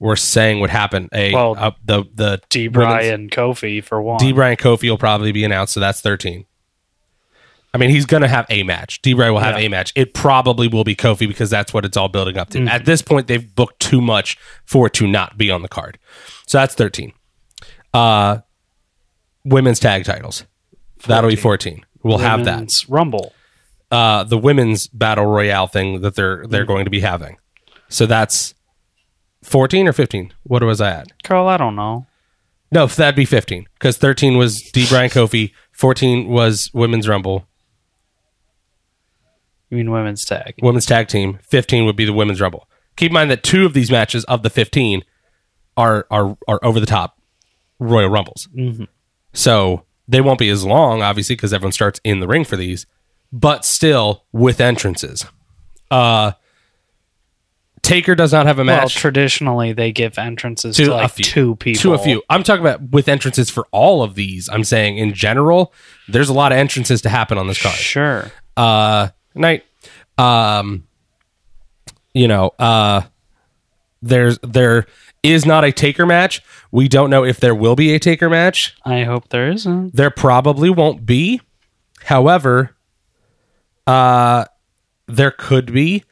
were 0.00 0.16
saying 0.16 0.60
would 0.60 0.70
happen. 0.70 1.08
A 1.12 1.32
Well, 1.32 1.54
uh, 1.58 1.72
the 1.84 2.04
the 2.14 2.40
D 2.48 2.68
Bryan 2.68 3.28
Kofi 3.30 3.82
for 3.82 4.00
one. 4.00 4.18
D. 4.18 4.32
Bryan 4.32 4.56
Kofi 4.56 4.88
will 4.88 4.98
probably 4.98 5.32
be 5.32 5.44
announced, 5.44 5.72
so 5.72 5.80
that's 5.80 6.00
13. 6.00 6.44
I 7.74 7.78
mean, 7.78 7.90
he's 7.90 8.06
going 8.06 8.22
to 8.22 8.28
have 8.28 8.46
a 8.48 8.62
match. 8.62 9.02
D. 9.02 9.12
Bryan 9.12 9.34
will 9.34 9.40
have 9.40 9.58
Yeah. 9.58 9.66
a 9.66 9.68
match. 9.68 9.92
It 9.94 10.14
probably 10.14 10.68
will 10.68 10.84
be 10.84 10.96
Kofi 10.96 11.28
because 11.28 11.50
that's 11.50 11.74
what 11.74 11.84
it's 11.84 11.96
all 11.96 12.08
building 12.08 12.38
up 12.38 12.48
to. 12.50 12.58
Mm-hmm. 12.58 12.68
At 12.68 12.86
this 12.86 13.02
point, 13.02 13.26
they've 13.26 13.54
booked 13.54 13.80
too 13.80 14.00
much 14.00 14.38
for 14.64 14.86
it 14.86 14.94
to 14.94 15.06
not 15.06 15.36
be 15.36 15.50
on 15.50 15.60
the 15.62 15.68
card. 15.68 15.98
So 16.46 16.58
that's 16.58 16.74
13. 16.74 17.12
Uh, 17.92 18.38
women's 19.44 19.80
tag 19.80 20.04
titles. 20.04 20.44
That'll 21.06 21.28
be 21.30 21.36
14. 21.36 21.84
We'll 22.02 22.18
have 22.18 22.44
that. 22.46 22.70
Rumble. 22.88 23.34
Uh, 23.90 24.24
the 24.24 24.38
women's 24.38 24.86
battle 24.86 25.26
royale 25.26 25.66
thing 25.66 26.00
that 26.02 26.14
they're 26.14 26.46
they're 26.46 26.66
going 26.66 26.84
to 26.84 26.90
be 26.90 27.00
having. 27.00 27.36
So 27.88 28.06
that's 28.06 28.54
14 29.48 29.88
or 29.88 29.92
15. 29.92 30.32
What 30.44 30.62
was 30.62 30.80
I 30.80 30.90
at? 30.90 31.22
Carl, 31.22 31.48
I 31.48 31.56
don't 31.56 31.76
know. 31.76 32.06
No, 32.70 32.86
that'd 32.86 33.16
be 33.16 33.24
15 33.24 33.66
because 33.74 33.96
13 33.96 34.36
was 34.36 34.60
D. 34.72 34.86
Bryan 34.88 35.08
Kofi, 35.10 35.52
14 35.72 36.28
was 36.28 36.70
Women's 36.74 37.08
Rumble, 37.08 37.46
You 39.70 39.78
mean 39.78 39.90
women's 39.90 40.24
tag? 40.24 40.54
Women's 40.62 40.86
Tag 40.86 41.08
Team, 41.08 41.38
15 41.48 41.86
would 41.86 41.96
be 41.96 42.04
the 42.04 42.12
Women's 42.12 42.40
Rumble. 42.40 42.68
Keep 42.96 43.10
in 43.10 43.14
mind 43.14 43.30
that 43.30 43.42
two 43.42 43.64
of 43.64 43.72
these 43.74 43.90
matches 43.90 44.24
of 44.24 44.42
the 44.42 44.50
15 44.50 45.02
are 45.76 46.06
are 46.10 46.36
are 46.46 46.58
over 46.62 46.78
the 46.80 46.86
top 46.86 47.18
Royal 47.78 48.08
Rumbles. 48.10 48.48
So 49.32 49.84
they 50.06 50.20
won't 50.20 50.38
be 50.38 50.48
as 50.50 50.64
long, 50.64 51.02
obviously, 51.02 51.36
because 51.36 51.52
everyone 51.54 51.72
starts 51.72 52.00
in 52.04 52.20
the 52.20 52.26
ring 52.26 52.44
for 52.44 52.56
these, 52.56 52.86
but 53.32 53.64
still 53.64 54.24
with 54.32 54.60
entrances. 54.60 55.24
Uh, 55.90 56.32
Taker 57.82 58.14
does 58.14 58.32
not 58.32 58.46
have 58.46 58.58
a 58.58 58.64
match. 58.64 58.80
Well, 58.80 58.88
traditionally 58.88 59.72
they 59.72 59.92
give 59.92 60.18
entrances 60.18 60.76
to 60.76 60.86
to, 60.86 60.92
a 60.92 60.94
like 60.94 61.12
few. 61.12 61.24
two 61.24 61.56
people. 61.56 61.82
To 61.82 61.94
a 61.94 61.98
few. 61.98 62.22
I'm 62.30 62.42
talking 62.42 62.60
about 62.60 62.90
with 62.90 63.08
entrances 63.08 63.50
for 63.50 63.66
all 63.70 64.02
of 64.02 64.14
these. 64.14 64.48
I'm 64.48 64.64
saying 64.64 64.98
in 64.98 65.14
general, 65.14 65.72
there's 66.08 66.28
a 66.28 66.32
lot 66.32 66.52
of 66.52 66.58
entrances 66.58 67.02
to 67.02 67.08
happen 67.08 67.38
on 67.38 67.46
this 67.46 67.60
card. 67.60 67.74
Sure. 67.74 68.32
Uh, 68.56 69.08
night. 69.34 69.64
Um, 70.16 70.86
you 72.14 72.28
know, 72.28 72.52
uh, 72.58 73.02
there's 74.02 74.38
there 74.42 74.86
is 75.22 75.46
not 75.46 75.64
a 75.64 75.72
taker 75.72 76.06
match. 76.06 76.42
We 76.70 76.88
don't 76.88 77.10
know 77.10 77.24
if 77.24 77.40
there 77.40 77.54
will 77.54 77.76
be 77.76 77.94
a 77.94 77.98
taker 77.98 78.28
match. 78.28 78.76
I 78.84 79.04
hope 79.04 79.28
there 79.28 79.50
isn't. 79.50 79.94
There 79.94 80.10
probably 80.10 80.70
won't 80.70 81.06
be. 81.06 81.40
However, 82.04 82.76
uh, 83.86 84.44
there 85.06 85.30
could 85.30 85.72
be. 85.72 86.04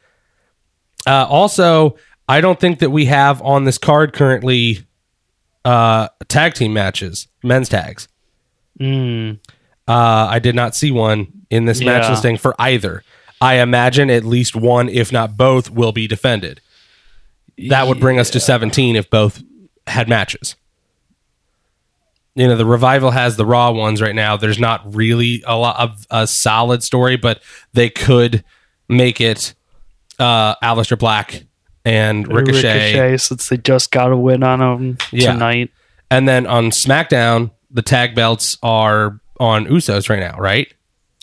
Uh, 1.07 1.25
also, 1.29 1.97
I 2.27 2.41
don't 2.41 2.59
think 2.59 2.79
that 2.79 2.89
we 2.89 3.05
have 3.05 3.41
on 3.41 3.63
this 3.63 3.77
card 3.77 4.13
currently 4.13 4.85
uh, 5.65 6.09
tag 6.27 6.53
team 6.53 6.73
matches, 6.73 7.27
men's 7.43 7.69
tags. 7.69 8.07
Mm, 8.79 9.39
Uh, 9.87 10.27
I 10.29 10.39
did 10.39 10.53
not 10.55 10.75
see 10.75 10.91
one 10.91 11.27
in 11.49 11.65
this 11.65 11.79
match 11.81 12.03
listing 12.09 12.37
for 12.37 12.53
either. 12.59 13.03
I 13.39 13.55
imagine 13.55 14.09
at 14.09 14.23
least 14.25 14.55
one, 14.55 14.89
if 14.89 15.11
not 15.11 15.37
both, 15.37 15.69
will 15.69 15.91
be 15.91 16.07
defended. 16.07 16.59
That 17.69 17.87
would 17.87 17.99
bring 17.99 18.19
us 18.19 18.29
to 18.31 18.39
17 18.39 18.95
if 18.95 19.09
both 19.09 19.41
had 19.87 20.07
matches. 20.09 20.55
You 22.35 22.47
know, 22.47 22.55
the 22.55 22.65
revival 22.65 23.11
has 23.11 23.35
the 23.35 23.45
raw 23.45 23.71
ones 23.71 23.99
right 24.01 24.13
now. 24.13 24.37
There's 24.37 24.59
not 24.59 24.93
really 24.93 25.43
a 25.47 25.55
lot 25.57 25.79
of 25.79 26.05
a 26.11 26.27
solid 26.27 26.83
story, 26.83 27.15
but 27.17 27.41
they 27.73 27.89
could 27.89 28.43
make 28.87 29.19
it 29.19 29.55
uh 30.19 30.55
Aleister 30.55 30.97
Black 30.97 31.43
and 31.85 32.27
Ricochet. 32.27 33.17
since 33.17 33.49
they 33.49 33.57
just 33.57 33.91
got 33.91 34.11
a 34.11 34.17
win 34.17 34.43
on 34.43 34.59
them 34.59 34.97
Yeah. 35.11 35.33
tonight. 35.33 35.71
And 36.11 36.27
then 36.27 36.45
on 36.45 36.65
SmackDown, 36.71 37.51
the 37.71 37.81
tag 37.81 38.15
belts 38.15 38.57
are 38.63 39.19
on 39.39 39.65
Usos 39.67 40.09
right 40.09 40.19
now, 40.19 40.37
right? 40.37 40.73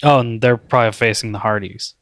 Oh, 0.02 0.20
and 0.20 0.40
they're 0.40 0.56
probably 0.56 0.92
facing 0.92 1.32
the 1.32 1.38
Hardys 1.38 1.94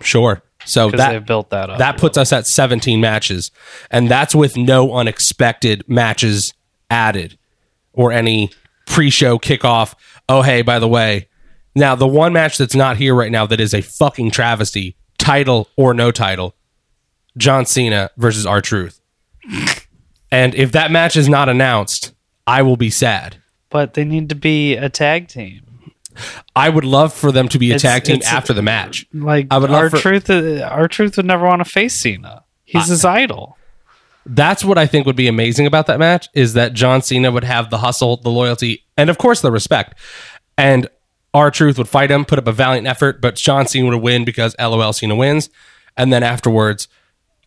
Sure. 0.00 0.42
So 0.64 0.88
because 0.88 0.98
that 0.98 1.12
they've 1.12 1.26
built 1.26 1.50
that 1.50 1.70
up. 1.70 1.78
that 1.78 1.98
puts 1.98 2.18
us 2.18 2.32
at 2.32 2.46
17 2.46 3.00
matches 3.00 3.50
and 3.90 4.08
that's 4.10 4.34
with 4.34 4.56
no 4.56 4.92
unexpected 4.94 5.82
matches 5.88 6.52
added 6.90 7.38
or 7.92 8.12
any 8.12 8.50
pre-show 8.86 9.38
kickoff 9.38 9.94
oh 10.28 10.42
hey 10.42 10.60
by 10.62 10.78
the 10.78 10.88
way 10.88 11.28
now 11.74 11.94
the 11.94 12.06
one 12.06 12.32
match 12.32 12.58
that's 12.58 12.74
not 12.74 12.96
here 12.96 13.14
right 13.14 13.30
now 13.32 13.46
that 13.46 13.60
is 13.60 13.72
a 13.72 13.80
fucking 13.82 14.30
travesty 14.30 14.96
title 15.18 15.68
or 15.76 15.92
no 15.94 16.10
title 16.10 16.54
john 17.36 17.66
cena 17.66 18.10
versus 18.16 18.46
R-Truth 18.46 19.00
and 20.30 20.54
if 20.54 20.72
that 20.72 20.90
match 20.90 21.16
is 21.16 21.28
not 21.28 21.48
announced 21.48 22.12
i 22.46 22.62
will 22.62 22.76
be 22.76 22.90
sad 22.90 23.36
but 23.70 23.94
they 23.94 24.04
need 24.04 24.28
to 24.30 24.34
be 24.34 24.74
a 24.76 24.88
tag 24.88 25.28
team. 25.28 25.62
i 26.56 26.68
would 26.68 26.84
love 26.84 27.12
for 27.12 27.30
them 27.32 27.48
to 27.48 27.58
be 27.58 27.70
a 27.72 27.74
It's- 27.76 27.82
tag 27.82 28.04
team 28.04 28.16
it's- 28.16 28.32
after 28.32 28.52
the 28.52 28.62
match 28.62 29.06
Like 29.12 29.46
I 29.50 29.58
would 29.58 29.70
love 29.70 29.82
our 29.84 29.90
for- 29.90 29.98
truth, 29.98 30.30
uh, 30.30 30.62
R-Truth 30.70 31.16
would 31.16 31.26
never 31.26 31.46
want 31.46 31.60
to 31.64 31.70
face 31.70 32.00
Cena. 32.00 32.42
He's 32.64 32.86
his 32.88 33.04
idol. 33.04 33.56
that's 34.26 34.62
what 34.64 34.76
I 34.78 34.86
think 34.86 35.06
would 35.06 35.16
be 35.16 35.28
amazing 35.28 35.66
about 35.66 35.86
that 35.86 35.98
match 35.98 36.28
is 36.34 36.52
that 36.54 36.74
John 36.74 37.00
Cena 37.02 37.30
would 37.30 37.44
have 37.44 37.70
the 37.70 37.78
hustle, 37.78 38.18
the 38.18 38.28
loyalty, 38.30 38.84
and 38.96 39.08
of 39.08 39.16
course 39.16 39.40
the 39.40 39.50
respect. 39.50 39.94
And 40.58 40.86
R-Truth 41.34 41.78
would 41.78 41.88
fight 41.88 42.10
him, 42.10 42.24
put 42.24 42.38
up 42.38 42.46
a 42.46 42.52
valiant 42.52 42.86
effort, 42.86 43.20
but 43.20 43.36
John 43.36 43.66
Cena 43.66 43.86
would 43.88 44.02
win 44.02 44.24
because 44.24 44.56
LOL 44.58 44.92
Cena 44.92 45.14
wins. 45.14 45.50
And 45.96 46.12
then 46.12 46.22
afterwards, 46.22 46.88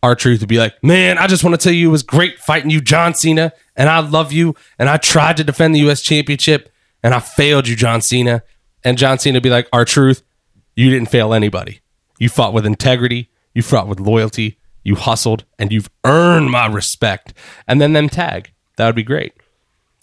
R-Truth 0.02 0.40
would 0.40 0.48
be 0.48 0.58
like, 0.58 0.82
Man, 0.82 1.18
I 1.18 1.26
just 1.26 1.44
want 1.44 1.58
to 1.58 1.62
tell 1.62 1.72
you 1.72 1.88
it 1.88 1.92
was 1.92 2.02
great 2.02 2.38
fighting 2.38 2.70
you, 2.70 2.80
John 2.80 3.14
Cena, 3.14 3.52
and 3.76 3.88
I 3.88 4.00
love 4.00 4.32
you. 4.32 4.54
And 4.78 4.88
I 4.88 4.96
tried 4.96 5.36
to 5.38 5.44
defend 5.44 5.74
the 5.74 5.88
US 5.88 6.02
championship 6.02 6.72
and 7.02 7.14
I 7.14 7.20
failed 7.20 7.68
you, 7.68 7.76
John 7.76 8.00
Cena. 8.00 8.42
And 8.84 8.98
John 8.98 9.18
Cena 9.18 9.36
would 9.36 9.42
be 9.42 9.50
like, 9.50 9.68
R-Truth, 9.72 10.22
you 10.74 10.90
didn't 10.90 11.10
fail 11.10 11.34
anybody. 11.34 11.80
You 12.18 12.28
fought 12.28 12.52
with 12.52 12.66
integrity, 12.66 13.30
you 13.54 13.62
fought 13.62 13.88
with 13.88 14.00
loyalty, 14.00 14.58
you 14.84 14.94
hustled, 14.96 15.44
and 15.58 15.72
you've 15.72 15.90
earned 16.04 16.50
my 16.50 16.66
respect. 16.66 17.34
And 17.68 17.80
then 17.80 17.92
them 17.92 18.08
tag. 18.08 18.52
That 18.76 18.86
would 18.86 18.94
be 18.94 19.02
great. 19.02 19.34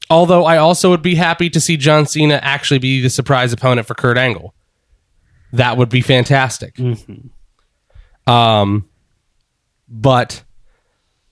Although 0.10 0.46
I 0.46 0.58
also 0.58 0.90
would 0.90 1.02
be 1.02 1.16
happy 1.16 1.50
to 1.52 1.60
see 1.60 1.78
John 1.78 2.06
Cena 2.06 2.40
actually 2.42 2.80
be 2.80 3.02
the 3.02 3.10
surprise 3.10 3.54
opponent 3.54 3.88
for 3.88 3.94
Kurt 3.94 4.18
Angle. 4.18 4.56
That 5.54 5.78
would 5.78 5.90
be 5.90 6.02
fantastic. 6.02 6.80
Um, 8.28 8.88
but 9.88 10.44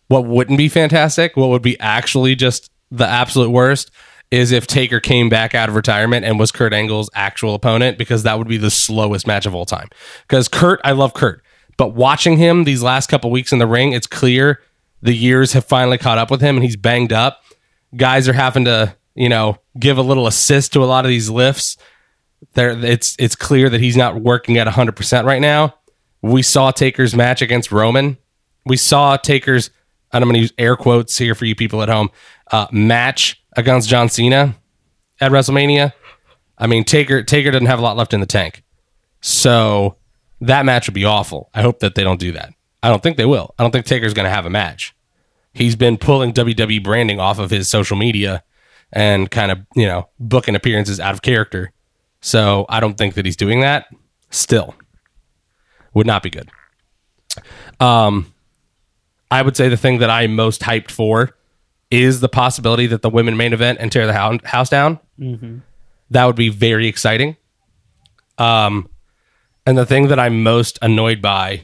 what 0.08 0.26
wouldn't 0.26 0.58
be 0.58 0.70
fantastic, 0.70 1.36
what 1.36 1.50
would 1.50 1.62
be 1.62 1.80
actually 1.80 2.36
just 2.36 2.72
the 2.92 3.08
absolute 3.08 3.50
worst, 3.52 3.92
is 4.32 4.52
if 4.52 4.68
Taker 4.68 5.00
came 5.00 5.30
back 5.30 5.56
out 5.56 5.70
of 5.70 5.76
retirement 5.76 6.26
and 6.26 6.40
was 6.40 6.52
Kurt 6.52 6.74
Angle's 6.74 7.10
actual 7.14 7.56
opponent, 7.56 7.98
because 7.98 8.24
that 8.24 8.38
would 8.38 8.48
be 8.48 8.58
the 8.58 8.70
slowest 8.70 9.28
match 9.28 9.46
of 9.46 9.56
all 9.56 9.66
time. 9.66 9.88
Because 10.28 10.48
Kurt, 10.48 10.80
I 10.84 10.92
love 10.92 11.14
Kurt, 11.14 11.44
but 11.78 11.94
watching 11.94 12.38
him 12.38 12.64
these 12.64 12.84
last 12.84 13.10
couple 13.10 13.32
weeks 13.32 13.52
in 13.52 13.60
the 13.60 13.68
ring, 13.68 13.94
it's 13.94 14.08
clear 14.08 14.62
the 15.02 15.14
years 15.14 15.54
have 15.54 15.66
finally 15.66 15.98
caught 15.98 16.18
up 16.18 16.32
with 16.32 16.42
him 16.42 16.56
and 16.58 16.64
he's 16.64 16.76
banged 16.76 17.14
up. 17.14 17.42
Guys 17.96 18.28
are 18.28 18.34
having 18.34 18.66
to, 18.66 18.96
you 19.16 19.30
know, 19.30 19.58
give 19.80 19.98
a 19.98 20.02
little 20.02 20.28
assist 20.28 20.74
to 20.74 20.84
a 20.84 20.86
lot 20.86 21.06
of 21.06 21.10
these 21.10 21.30
lifts. 21.30 21.78
There, 22.54 22.72
it's 22.84 23.16
it's 23.18 23.36
clear 23.36 23.70
that 23.70 23.80
he's 23.80 23.98
not 23.98 24.22
working 24.22 24.58
at 24.58 24.68
100% 24.68 25.26
right 25.26 25.42
now. 25.42 25.76
We 26.22 26.42
saw 26.42 26.72
Taker's 26.72 27.16
match 27.16 27.42
against 27.42 27.72
Roman. 27.72 28.18
We 28.66 28.78
saw 28.78 29.18
Taker's, 29.18 29.70
and 30.12 30.24
I'm 30.24 30.28
going 30.30 30.36
to 30.36 30.42
use 30.42 30.54
air 30.58 30.76
quotes 30.76 31.18
here 31.18 31.36
for 31.36 31.46
you 31.46 31.56
people 31.56 31.82
at 31.82 31.90
home, 31.90 32.10
uh, 32.52 32.68
match 32.72 33.42
against 33.56 33.90
John 33.90 34.10
Cena 34.10 34.56
at 35.22 35.32
WrestleMania. 35.32 35.94
I 36.58 36.68
mean, 36.68 36.84
Taker 36.84 37.24
Taker 37.24 37.52
doesn't 37.52 37.68
have 37.68 37.80
a 37.80 37.82
lot 37.82 37.98
left 37.98 38.14
in 38.14 38.20
the 38.20 38.26
tank, 38.26 38.64
so 39.22 39.98
that 40.42 40.66
match 40.66 40.88
would 40.88 40.94
be 40.94 41.06
awful. 41.06 41.50
I 41.54 41.62
hope 41.62 41.80
that 41.80 41.96
they 41.96 42.04
don't 42.04 42.20
do 42.20 42.32
that. 42.34 42.54
I 42.84 42.90
don't 42.90 43.02
think 43.02 43.18
they 43.18 43.26
will. 43.26 43.54
I 43.58 43.64
don't 43.64 43.72
think 43.72 43.86
Taker's 43.86 44.14
going 44.14 44.26
to 44.26 44.34
have 44.34 44.46
a 44.46 44.50
match. 44.50 44.96
He's 45.58 45.76
been 45.76 45.98
pulling 45.98 46.34
WWE 46.34 46.84
branding 46.84 47.20
off 47.20 47.40
of 47.40 47.50
his 47.50 47.68
social 47.68 47.98
media 47.98 48.44
and 48.94 49.30
kind 49.32 49.52
of 49.52 49.60
you 49.76 49.88
know 49.88 50.08
booking 50.20 50.56
appearances 50.56 51.00
out 51.00 51.14
of 51.14 51.24
character. 51.24 51.72
So 52.22 52.66
I 52.70 52.80
don't 52.80 52.96
think 52.96 53.16
that 53.16 53.26
he's 53.26 53.36
doing 53.36 53.62
that. 53.62 53.88
Still, 54.30 54.76
would 55.94 56.06
not 56.06 56.22
be 56.22 56.30
good. 56.30 56.50
Um, 57.80 58.34
I 59.32 59.42
would 59.42 59.58
say 59.58 59.68
the 59.68 59.78
thing 59.78 60.00
that 60.00 60.10
I'm 60.10 60.36
most 60.36 60.62
hyped 60.62 60.92
for 60.92 61.36
is 61.90 62.20
the 62.20 62.30
possibility 62.30 62.88
that 62.88 63.02
the 63.02 63.10
women 63.10 63.36
main 63.38 63.54
event 63.54 63.80
and 63.82 63.92
tear 63.92 64.06
the 64.06 64.40
house 64.46 64.70
down. 64.70 65.00
That 66.12 66.26
would 66.26 66.36
be 66.36 66.50
very 66.50 66.88
exciting. 66.88 67.36
Um, 68.38 68.90
and 69.66 69.78
the 69.78 69.86
thing 69.86 70.10
that 70.10 70.20
I'm 70.20 70.44
most 70.44 70.78
annoyed 70.82 71.22
by 71.22 71.64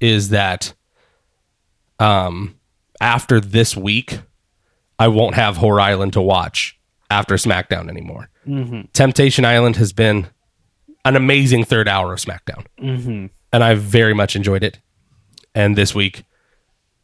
is 0.00 0.30
that, 0.30 0.74
um, 1.98 2.57
after 3.00 3.40
this 3.40 3.76
week, 3.76 4.20
I 4.98 5.08
won't 5.08 5.34
have 5.34 5.56
Horror 5.56 5.80
Island 5.80 6.12
to 6.14 6.20
watch 6.20 6.78
after 7.10 7.34
SmackDown 7.36 7.88
anymore. 7.88 8.28
Temptation 8.92 9.44
Island 9.44 9.76
has 9.76 9.92
been 9.92 10.26
an 11.04 11.16
amazing 11.16 11.64
third 11.64 11.88
hour 11.88 12.12
of 12.12 12.18
SmackDown, 12.18 12.66
and 13.52 13.64
I've 13.64 13.80
very 13.80 14.14
much 14.14 14.34
enjoyed 14.36 14.62
it. 14.64 14.78
And 15.54 15.76
this 15.76 15.94
week, 15.94 16.24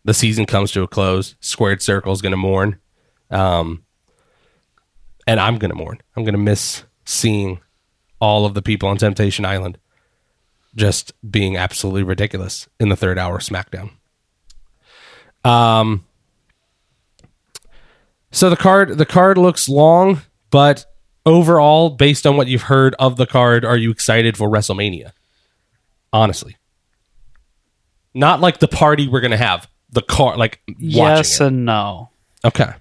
the 0.04 0.14
season 0.14 0.44
comes 0.46 0.72
to 0.72 0.82
a 0.82 0.88
close. 0.88 1.36
Squared 1.40 1.80
Circle 1.82 2.12
is 2.12 2.20
going 2.22 2.32
to 2.32 2.36
mourn, 2.36 2.78
um, 3.30 3.84
and 5.26 5.40
I'm 5.40 5.56
going 5.58 5.70
to 5.70 5.76
mourn. 5.76 6.00
I'm 6.16 6.24
going 6.24 6.34
to 6.34 6.38
miss 6.38 6.84
seeing 7.06 7.60
all 8.20 8.44
of 8.46 8.54
the 8.54 8.62
people 8.62 8.88
on 8.88 8.96
Temptation 8.96 9.44
Island 9.44 9.78
just 10.76 11.12
being 11.30 11.56
absolutely 11.56 12.02
ridiculous 12.02 12.68
in 12.80 12.88
the 12.88 12.96
third 12.96 13.18
hour 13.18 13.36
of 13.36 13.42
SmackDown. 13.42 13.90
Um, 15.44 16.04
so 18.30 18.50
the 18.50 18.56
card 18.56 18.96
the 18.98 19.06
card 19.06 19.38
looks 19.38 19.68
long, 19.68 20.22
but 20.50 20.86
overall, 21.26 21.90
based 21.90 22.26
on 22.26 22.36
what 22.36 22.48
you've 22.48 22.62
heard 22.62 22.94
of 22.98 23.16
the 23.16 23.26
card, 23.26 23.64
are 23.64 23.76
you 23.76 23.90
excited 23.90 24.36
for 24.36 24.48
WrestleMania? 24.48 25.12
Honestly, 26.12 26.56
not 28.14 28.40
like 28.40 28.58
the 28.58 28.68
party 28.68 29.08
we're 29.08 29.20
gonna 29.20 29.36
have. 29.36 29.68
the 29.90 30.02
card, 30.02 30.38
like 30.38 30.60
yes 30.78 31.38
watching 31.40 31.46
and 31.46 31.64
no. 31.66 32.10
Okay. 32.44 32.72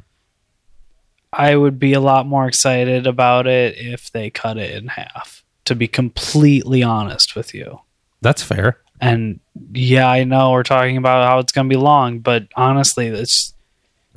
I 1.31 1.55
would 1.55 1.79
be 1.79 1.93
a 1.93 1.99
lot 1.99 2.27
more 2.27 2.47
excited 2.47 3.07
about 3.07 3.47
it 3.47 3.75
if 3.77 4.11
they 4.11 4.29
cut 4.29 4.57
it 4.57 4.71
in 4.71 4.87
half. 4.87 5.43
To 5.65 5.75
be 5.75 5.87
completely 5.87 6.83
honest 6.83 7.35
with 7.35 7.53
you. 7.55 7.79
That's 8.21 8.43
fair. 8.43 8.82
And 9.03 9.39
yeah, 9.73 10.09
I 10.09 10.23
know 10.23 10.51
we're 10.51 10.63
talking 10.63 10.97
about 10.97 11.27
how 11.27 11.39
it's 11.39 11.51
going 11.51 11.69
to 11.69 11.73
be 11.73 11.79
long, 11.79 12.19
but 12.19 12.47
honestly, 12.55 13.07
it's 13.07 13.53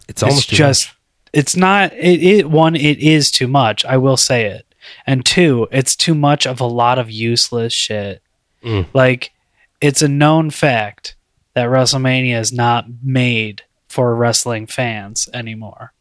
It's 0.08 0.22
almost 0.22 0.48
it's 0.50 0.58
just 0.58 0.92
it's 1.32 1.56
not 1.56 1.92
it, 1.92 2.22
it 2.22 2.50
one 2.50 2.76
it 2.76 2.98
is 2.98 3.30
too 3.30 3.46
much 3.46 3.84
i 3.84 3.96
will 3.96 4.16
say 4.16 4.46
it. 4.46 4.74
And 5.06 5.24
two 5.24 5.68
it's 5.72 5.96
too 5.96 6.14
much 6.14 6.46
of 6.46 6.60
a 6.60 6.66
lot 6.66 6.98
of 6.98 7.10
useless 7.10 7.72
shit. 7.72 8.22
Mm. 8.64 8.86
like 8.94 9.32
it's 9.80 10.02
a 10.02 10.08
known 10.08 10.50
fact 10.50 11.14
that 11.54 11.68
wrestlemania 11.68 12.40
is 12.40 12.52
not 12.52 12.86
made 13.02 13.62
for 13.88 14.14
wrestling 14.14 14.66
fans 14.66 15.28
anymore. 15.32 15.92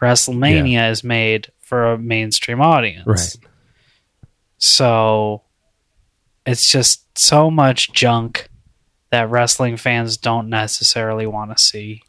Wrestlemania 0.00 0.90
is 0.90 1.02
made 1.02 1.50
for 1.60 1.92
a 1.92 1.98
mainstream 1.98 2.60
audience. 2.60 3.06
Right. 3.06 3.36
so 4.58 5.42
it's 6.46 6.70
just 6.70 7.04
so 7.18 7.50
much 7.50 7.92
junk 7.92 8.48
that 9.10 9.28
wrestling 9.30 9.76
fans 9.76 10.16
don't 10.16 10.48
necessarily 10.48 11.26
want 11.26 11.56
to 11.56 11.62
see 11.62 12.02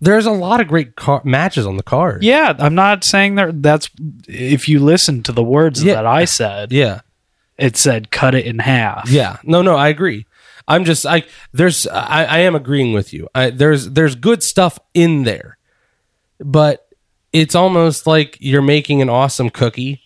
There's 0.00 0.26
a 0.26 0.32
lot 0.32 0.60
of 0.60 0.66
great 0.68 0.96
car- 0.96 1.22
matches 1.24 1.66
on 1.66 1.76
the 1.76 1.82
card. 1.82 2.22
Yeah, 2.22 2.54
I'm 2.58 2.74
not 2.74 3.04
saying 3.04 3.36
that. 3.36 3.62
That's 3.62 3.88
if 4.26 4.68
you 4.68 4.80
listen 4.80 5.22
to 5.24 5.32
the 5.32 5.42
words 5.44 5.82
Yeah. 5.84 5.94
that 5.94 6.06
I 6.06 6.24
said, 6.24 6.72
Yeah. 6.72 7.00
it 7.58 7.76
said 7.76 8.10
cut 8.10 8.34
it 8.34 8.46
in 8.46 8.58
half. 8.60 9.08
Yeah. 9.10 9.36
No, 9.44 9.62
no, 9.62 9.76
I 9.76 9.88
agree. 9.88 10.26
I'm 10.66 10.84
just 10.84 11.04
I 11.06 11.24
there's 11.52 11.86
I, 11.86 12.24
I 12.24 12.38
am 12.40 12.54
agreeing 12.54 12.92
with 12.92 13.12
you. 13.12 13.28
I, 13.34 13.50
there's 13.50 13.90
there's 13.90 14.14
good 14.14 14.42
stuff 14.42 14.78
in 14.94 15.24
there, 15.24 15.58
but 16.38 16.86
it's 17.32 17.54
almost 17.54 18.06
like 18.06 18.36
you're 18.40 18.62
making 18.62 19.02
an 19.02 19.08
awesome 19.08 19.50
cookie, 19.50 20.00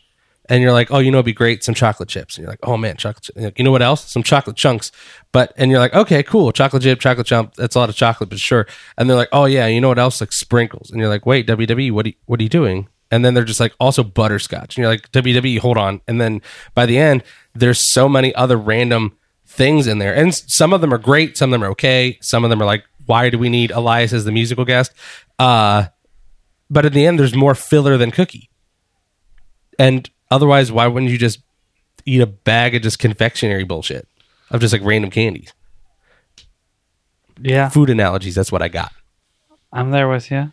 and 0.46 0.62
you're 0.62 0.72
like, 0.72 0.90
oh, 0.90 0.98
you 0.98 1.10
know, 1.10 1.18
it'd 1.18 1.26
be 1.26 1.32
great 1.32 1.64
some 1.64 1.74
chocolate 1.74 2.08
chips, 2.08 2.36
and 2.36 2.42
you're 2.42 2.50
like, 2.50 2.60
oh 2.62 2.76
man, 2.76 2.96
chocolate. 2.96 3.30
Like, 3.34 3.58
you 3.58 3.64
know 3.64 3.70
what 3.70 3.82
else? 3.82 4.10
Some 4.10 4.22
chocolate 4.22 4.56
chunks. 4.56 4.92
But 5.32 5.52
and 5.56 5.70
you're 5.70 5.80
like, 5.80 5.94
okay, 5.94 6.22
cool, 6.22 6.52
chocolate 6.52 6.82
chip, 6.82 7.00
chocolate 7.00 7.26
chunk. 7.26 7.54
That's 7.54 7.76
a 7.76 7.78
lot 7.78 7.88
of 7.88 7.96
chocolate, 7.96 8.28
but 8.28 8.38
sure. 8.38 8.66
And 8.96 9.08
they're 9.08 9.16
like, 9.16 9.30
oh 9.32 9.46
yeah, 9.46 9.66
you 9.66 9.80
know 9.80 9.88
what 9.88 9.98
else? 9.98 10.20
Like 10.20 10.32
sprinkles, 10.32 10.90
and 10.90 11.00
you're 11.00 11.08
like, 11.08 11.26
wait, 11.26 11.46
WWE, 11.46 11.92
what 11.92 12.06
are 12.06 12.10
you, 12.10 12.14
what 12.26 12.40
are 12.40 12.42
you 12.42 12.48
doing? 12.48 12.88
And 13.10 13.24
then 13.24 13.34
they're 13.34 13.44
just 13.44 13.60
like 13.60 13.74
also 13.80 14.02
butterscotch, 14.02 14.76
and 14.76 14.82
you're 14.82 14.90
like, 14.90 15.10
WWE, 15.12 15.58
hold 15.58 15.78
on. 15.78 16.00
And 16.06 16.20
then 16.20 16.42
by 16.74 16.86
the 16.86 16.98
end, 16.98 17.22
there's 17.54 17.92
so 17.92 18.08
many 18.08 18.34
other 18.34 18.56
random 18.56 19.16
things 19.46 19.86
in 19.86 19.98
there, 19.98 20.14
and 20.14 20.34
some 20.34 20.72
of 20.72 20.80
them 20.80 20.92
are 20.92 20.98
great, 20.98 21.36
some 21.38 21.50
of 21.50 21.52
them 21.52 21.64
are 21.64 21.70
okay, 21.72 22.18
some 22.20 22.44
of 22.44 22.50
them 22.50 22.60
are 22.60 22.66
like, 22.66 22.84
why 23.06 23.30
do 23.30 23.38
we 23.38 23.48
need 23.48 23.70
Elias 23.70 24.12
as 24.12 24.24
the 24.24 24.32
musical 24.32 24.64
guest? 24.64 24.92
Uh, 25.38 25.86
but 26.70 26.86
in 26.86 26.92
the 26.92 27.06
end, 27.06 27.18
there's 27.18 27.34
more 27.34 27.54
filler 27.54 27.96
than 27.96 28.10
cookie. 28.10 28.50
And 29.78 30.08
otherwise, 30.30 30.70
why 30.72 30.86
wouldn't 30.86 31.10
you 31.12 31.18
just 31.18 31.40
eat 32.06 32.20
a 32.20 32.26
bag 32.26 32.74
of 32.74 32.82
just 32.82 32.98
confectionery 32.98 33.64
bullshit 33.64 34.06
of 34.50 34.60
just 34.60 34.72
like 34.72 34.82
random 34.84 35.10
candies? 35.10 35.52
yeah, 37.40 37.68
Food 37.68 37.90
analogies, 37.90 38.34
that's 38.34 38.52
what 38.52 38.62
I 38.62 38.68
got. 38.68 38.92
I'm 39.72 39.90
there 39.90 40.08
with 40.08 40.30
you. 40.30 40.50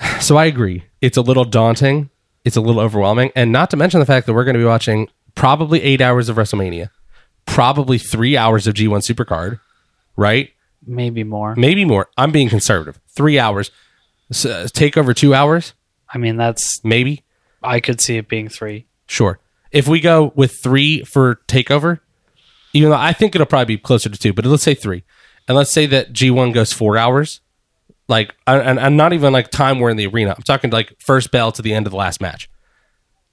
So 0.20 0.36
I 0.36 0.46
agree. 0.46 0.84
It's 1.00 1.16
a 1.16 1.20
little 1.22 1.44
daunting. 1.44 2.10
It's 2.44 2.56
a 2.56 2.60
little 2.60 2.80
overwhelming. 2.80 3.30
And 3.36 3.52
not 3.52 3.70
to 3.70 3.76
mention 3.76 4.00
the 4.00 4.06
fact 4.06 4.26
that 4.26 4.34
we're 4.34 4.42
going 4.44 4.54
to 4.54 4.58
be 4.60 4.64
watching 4.64 5.08
probably 5.36 5.80
eight 5.82 6.00
hours 6.00 6.28
of 6.28 6.36
WrestleMania, 6.36 6.90
probably 7.46 7.98
three 7.98 8.36
hours 8.36 8.66
of 8.66 8.74
G1 8.74 8.98
Supercard, 9.14 9.60
right? 10.16 10.50
Maybe 10.84 11.22
more. 11.22 11.54
Maybe 11.54 11.84
more. 11.84 12.08
I'm 12.16 12.32
being 12.32 12.48
conservative. 12.48 12.98
Three 13.14 13.38
hours. 13.38 13.70
S- 14.30 14.44
uh, 14.44 14.66
take 14.72 14.96
over 14.96 15.14
two 15.14 15.34
hours, 15.34 15.74
I 16.12 16.18
mean, 16.18 16.36
that's 16.36 16.82
maybe. 16.84 17.22
I 17.62 17.78
could 17.78 18.00
see 18.00 18.16
it 18.16 18.28
being 18.28 18.48
three. 18.48 18.86
Sure. 19.06 19.38
If 19.70 19.88
we 19.88 20.00
go 20.00 20.32
with 20.34 20.52
three 20.56 21.02
for 21.04 21.36
takeover, 21.48 22.00
even 22.72 22.90
though 22.90 22.96
I 22.96 23.12
think 23.12 23.34
it'll 23.34 23.46
probably 23.46 23.76
be 23.76 23.78
closer 23.78 24.08
to 24.08 24.18
two, 24.18 24.32
but 24.32 24.44
let's 24.44 24.62
say 24.62 24.74
three, 24.74 25.04
and 25.48 25.56
let's 25.56 25.70
say 25.70 25.86
that 25.86 26.12
G 26.12 26.30
one 26.30 26.52
goes 26.52 26.72
four 26.72 26.96
hours, 26.96 27.40
like, 28.08 28.34
and 28.46 28.78
I'm 28.78 28.96
not 28.96 29.12
even 29.12 29.32
like 29.32 29.50
time 29.50 29.78
we're 29.78 29.90
in 29.90 29.96
the 29.96 30.06
arena. 30.06 30.34
I'm 30.36 30.42
talking 30.42 30.70
like 30.70 30.94
first 30.98 31.30
bell 31.30 31.52
to 31.52 31.62
the 31.62 31.72
end 31.74 31.86
of 31.86 31.90
the 31.90 31.96
last 31.96 32.20
match. 32.20 32.48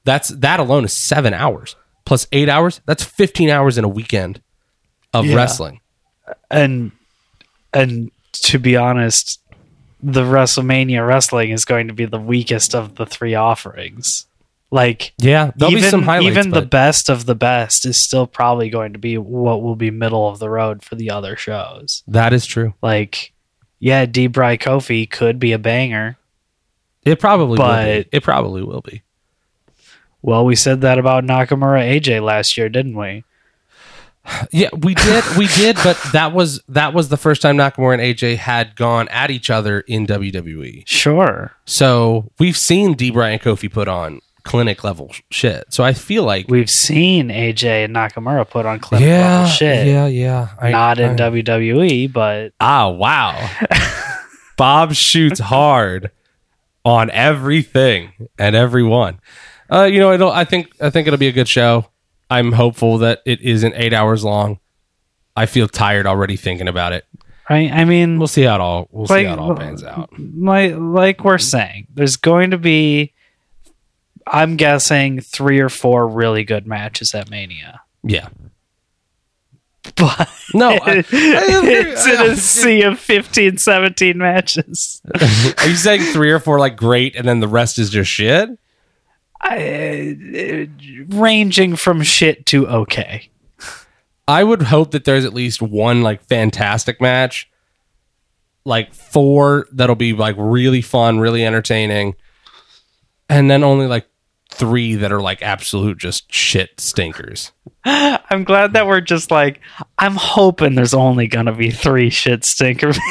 That's 0.05 0.29
that 0.29 0.59
alone 0.59 0.85
is 0.85 0.93
seven 0.93 1.33
hours 1.33 1.75
plus 2.05 2.25
eight 2.31 2.49
hours. 2.49 2.81
That's 2.85 3.03
fifteen 3.03 3.49
hours 3.49 3.77
in 3.77 3.83
a 3.83 3.89
weekend 3.89 4.41
of 5.13 5.25
Yeah. 5.25 5.35
wrestling. 5.35 5.81
And 6.49 6.91
and 7.73 8.11
to 8.33 8.59
be 8.59 8.75
honest, 8.77 9.41
the 10.01 10.21
WrestleMania 10.23 11.05
wrestling 11.05 11.51
is 11.51 11.65
going 11.65 11.87
to 11.87 11.93
be 11.93 12.05
the 12.05 12.19
weakest 12.19 12.73
of 12.73 12.95
the 12.95 13.05
three 13.05 13.35
offerings. 13.35 14.25
Like 14.71 15.13
Yeah, 15.17 15.51
there'll 15.55 15.71
even 15.71 15.83
be 15.83 15.89
some 15.89 16.03
highlights. 16.03 16.37
even 16.37 16.51
the 16.51 16.61
best 16.61 17.09
of 17.09 17.25
the 17.25 17.33
best 17.35 17.85
is 17.87 18.03
still 18.03 18.27
probably 18.27 18.69
going 18.69 18.93
to 18.93 18.99
be 18.99 19.17
what 19.17 19.63
will 19.63 19.75
be 19.75 19.89
middle 19.89 20.27
of 20.29 20.37
the 20.39 20.49
road 20.49 20.83
for 20.83 20.95
the 20.95 21.09
other 21.09 21.35
shows. 21.35 22.03
that 22.07 22.33
is 22.33 22.45
true. 22.45 22.73
Like, 22.81 23.33
yeah, 23.79 24.05
D. 24.05 24.27
Bry 24.27 24.57
Kofi 24.57 25.09
could 25.09 25.39
be 25.39 25.53
a 25.53 25.57
banger. 25.59 26.17
It 27.03 27.19
probably 27.19 27.57
will 27.57 27.65
But- 27.65 28.11
be. 28.11 28.17
It 28.17 28.23
probably 28.23 28.61
will 28.61 28.81
be. 28.81 29.01
Well, 30.21 30.43
we 30.45 30.55
said 30.55 30.81
that 30.81 30.99
about 30.99 31.23
Nakamura 31.23 31.81
AJ 31.99 32.21
last 32.21 32.57
year, 32.57 32.67
didn't 32.69 32.95
we? 32.97 33.23
Yeah, 34.51 34.67
we 34.77 34.93
did, 34.93 35.23
we 35.37 35.47
did, 35.47 35.77
but 35.83 35.97
that 36.11 36.33
was 36.33 36.61
that 36.67 36.93
was 36.93 37.07
the 37.09 37.17
first 37.17 37.41
time 37.41 37.57
Nakamura 37.57 37.93
and 37.93 38.01
AJ 38.03 38.35
had 38.37 38.75
gone 38.75 39.07
at 39.07 39.31
each 39.31 39.49
other 39.49 39.79
in 39.79 40.05
WWE. 40.05 40.83
Sure. 40.85 41.53
So 41.65 42.29
we've 42.37 42.57
seen 42.57 42.93
D. 42.93 43.09
Bryan 43.11 43.39
Kofi 43.39 43.71
put 43.71 43.87
on 43.87 44.19
clinic 44.49 44.83
level 44.83 45.11
shit. 45.29 45.65
So 45.71 45.83
I 45.83 45.93
feel 45.93 46.23
like 46.23 46.47
We've 46.49 46.69
seen 46.69 47.29
AJ 47.29 47.85
and 47.85 47.95
Nakamura 47.95 48.49
put 48.49 48.65
on 48.65 48.79
clinic 48.79 49.07
level 49.07 49.47
shit. 49.47 49.85
yeah, 49.87 50.07
yeah. 50.07 50.49
I- 50.59 50.71
Not 50.71 50.99
in 50.99 51.11
I- 51.11 51.29
WWE, 51.29 52.11
but 52.11 52.53
Ah, 52.59 52.89
wow. 52.89 53.37
Bob 54.57 54.93
shoots 54.93 55.39
hard 55.39 56.11
on 56.83 57.09
everything 57.11 58.11
and 58.37 58.55
everyone. 58.55 59.19
Uh, 59.71 59.83
you 59.83 59.99
know, 59.99 60.11
it'll. 60.11 60.31
I 60.31 60.43
think. 60.45 60.67
I 60.81 60.89
think 60.89 61.07
it'll 61.07 61.19
be 61.19 61.27
a 61.27 61.31
good 61.31 61.47
show. 61.47 61.85
I'm 62.29 62.51
hopeful 62.51 62.97
that 62.99 63.21
it 63.25 63.39
isn't 63.41 63.73
eight 63.75 63.93
hours 63.93 64.23
long. 64.23 64.59
I 65.35 65.45
feel 65.45 65.67
tired 65.67 66.05
already 66.07 66.35
thinking 66.35 66.67
about 66.67 66.91
it. 66.93 67.05
right? 67.49 67.71
I 67.71 67.85
mean, 67.85 68.17
We'll 68.17 68.27
see 68.27 68.41
how 68.43 68.55
it 68.55 68.61
all. 68.61 68.87
We'll 68.91 69.07
see 69.07 69.23
how 69.25 69.33
it 69.33 69.39
all 69.39 69.55
pans 69.55 69.83
out. 69.83 70.09
like 70.17 70.73
like 70.75 71.23
we're 71.23 71.37
saying, 71.37 71.87
there's 71.93 72.17
going 72.17 72.51
to 72.51 72.57
be, 72.57 73.13
I'm 74.31 74.55
guessing, 74.55 75.21
three 75.21 75.59
or 75.59 75.69
four 75.69 76.07
really 76.07 76.43
good 76.43 76.67
matches 76.67 77.13
at 77.15 77.29
Mania. 77.29 77.81
Yeah. 78.03 78.29
But 79.95 80.29
No. 80.53 80.71
I, 80.71 81.03
it's 81.11 82.05
in 82.05 82.31
a 82.31 82.35
sea 82.35 82.81
of 82.83 82.99
15, 82.99 83.57
17 83.57 84.17
matches. 84.17 85.01
are 85.57 85.67
you 85.67 85.75
saying 85.75 86.01
three 86.13 86.31
or 86.31 86.39
four 86.39 86.59
like 86.59 86.75
great, 86.75 87.15
and 87.15 87.27
then 87.27 87.39
the 87.39 87.47
rest 87.47 87.79
is 87.79 87.89
just 87.89 88.11
shit? 88.11 88.49
I, 89.41 90.17
uh, 90.35 91.15
ranging 91.17 91.75
from 91.75 92.03
shit 92.03 92.45
to 92.47 92.67
okay. 92.67 93.29
I 94.27 94.43
would 94.43 94.61
hope 94.63 94.91
that 94.91 95.05
there's 95.05 95.25
at 95.25 95.33
least 95.33 95.61
one 95.61 96.01
like 96.01 96.23
fantastic 96.25 96.99
match, 97.01 97.49
like 98.65 98.93
four 98.93 99.65
that'll 99.71 99.95
be 99.95 100.13
like 100.13 100.35
really 100.37 100.81
fun, 100.81 101.19
really 101.19 101.45
entertaining, 101.45 102.15
and 103.29 103.49
then 103.49 103.63
only 103.63 103.87
like 103.87 104.08
three 104.49 104.95
that 104.95 105.11
are 105.11 105.21
like 105.21 105.41
absolute 105.41 105.97
just 105.97 106.31
shit 106.33 106.79
stinkers. 106.79 107.51
I'm 107.85 108.43
glad 108.43 108.73
that 108.73 108.87
we're 108.87 109.01
just 109.01 109.31
like, 109.31 109.61
I'm 109.97 110.15
hoping 110.15 110.75
there's 110.75 110.93
only 110.93 111.27
to 111.27 111.51
be 111.53 111.71
three 111.71 112.09
shit 112.09 112.43
stinkers. 112.43 112.97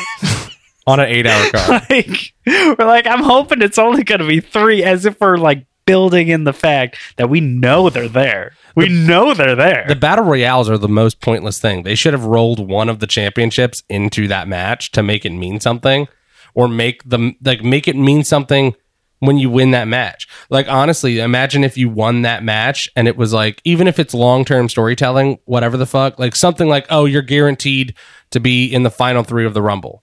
on 0.87 1.01
an 1.01 1.07
eight 1.07 1.27
hour 1.27 1.51
car. 1.51 1.83
like 1.90 2.33
we're 2.46 2.87
like 2.87 3.07
i'm 3.07 3.22
hoping 3.22 3.61
it's 3.61 3.77
only 3.77 4.03
going 4.03 4.22
to 4.22 4.27
be 4.27 4.40
three 4.40 4.83
as 4.83 5.05
if 5.05 5.20
we're 5.20 5.37
like 5.37 5.66
building 5.85 6.29
in 6.29 6.44
the 6.44 6.53
fact 6.55 6.96
that 7.16 7.29
we 7.29 7.40
know 7.40 7.90
they're 7.90 8.09
there 8.09 8.55
we 8.79 8.88
know 8.88 9.35
they're 9.35 9.57
there 9.57 9.85
the 9.88 9.96
battle 9.96 10.24
royales 10.24 10.70
are 10.70 10.79
the 10.79 10.88
most 10.88 11.20
pointless 11.20 11.59
thing. 11.59 11.83
They 11.83 11.96
should 11.96 12.12
have 12.12 12.24
rolled 12.24 12.61
one 12.61 12.88
of 12.88 13.01
the 13.01 13.09
championships 13.09 13.83
into 13.88 14.29
that 14.29 14.46
match 14.46 14.92
to 14.92 15.03
make 15.03 15.27
it 15.27 15.33
mean 15.33 15.59
something, 15.59 16.07
or 16.55 16.68
make 16.68 17.03
them 17.03 17.35
like 17.42 17.64
make 17.64 17.88
it 17.88 17.96
mean 17.96 18.22
something 18.22 18.77
when 19.20 19.37
you 19.38 19.50
win 19.50 19.72
that 19.72 19.88
match. 19.88 20.28
Like 20.50 20.68
honestly, 20.68 21.18
imagine 21.18 21.64
if 21.64 21.76
you 21.76 21.88
won 21.88 22.22
that 22.22 22.42
match 22.44 22.88
and 22.96 23.09
it 23.09 23.16
was 23.16 23.33
like 23.33 23.61
even 23.64 23.88
if 23.88 23.98
it's 23.98 24.14
long 24.14 24.44
term 24.44 24.68
storytelling, 24.68 25.38
whatever 25.44 25.76
the 25.76 25.87
fuck, 25.87 26.18
like 26.18 26.37
something 26.37 26.68
like 26.68 26.87
oh 26.90 27.04
you're 27.04 27.22
guaranteed 27.22 27.94
to 28.31 28.40
be 28.40 28.66
in 28.66 28.83
the 28.83 28.90
final 28.90 29.24
three 29.24 29.44
of 29.46 29.54
the 29.54 29.62
Rumble 29.62 30.02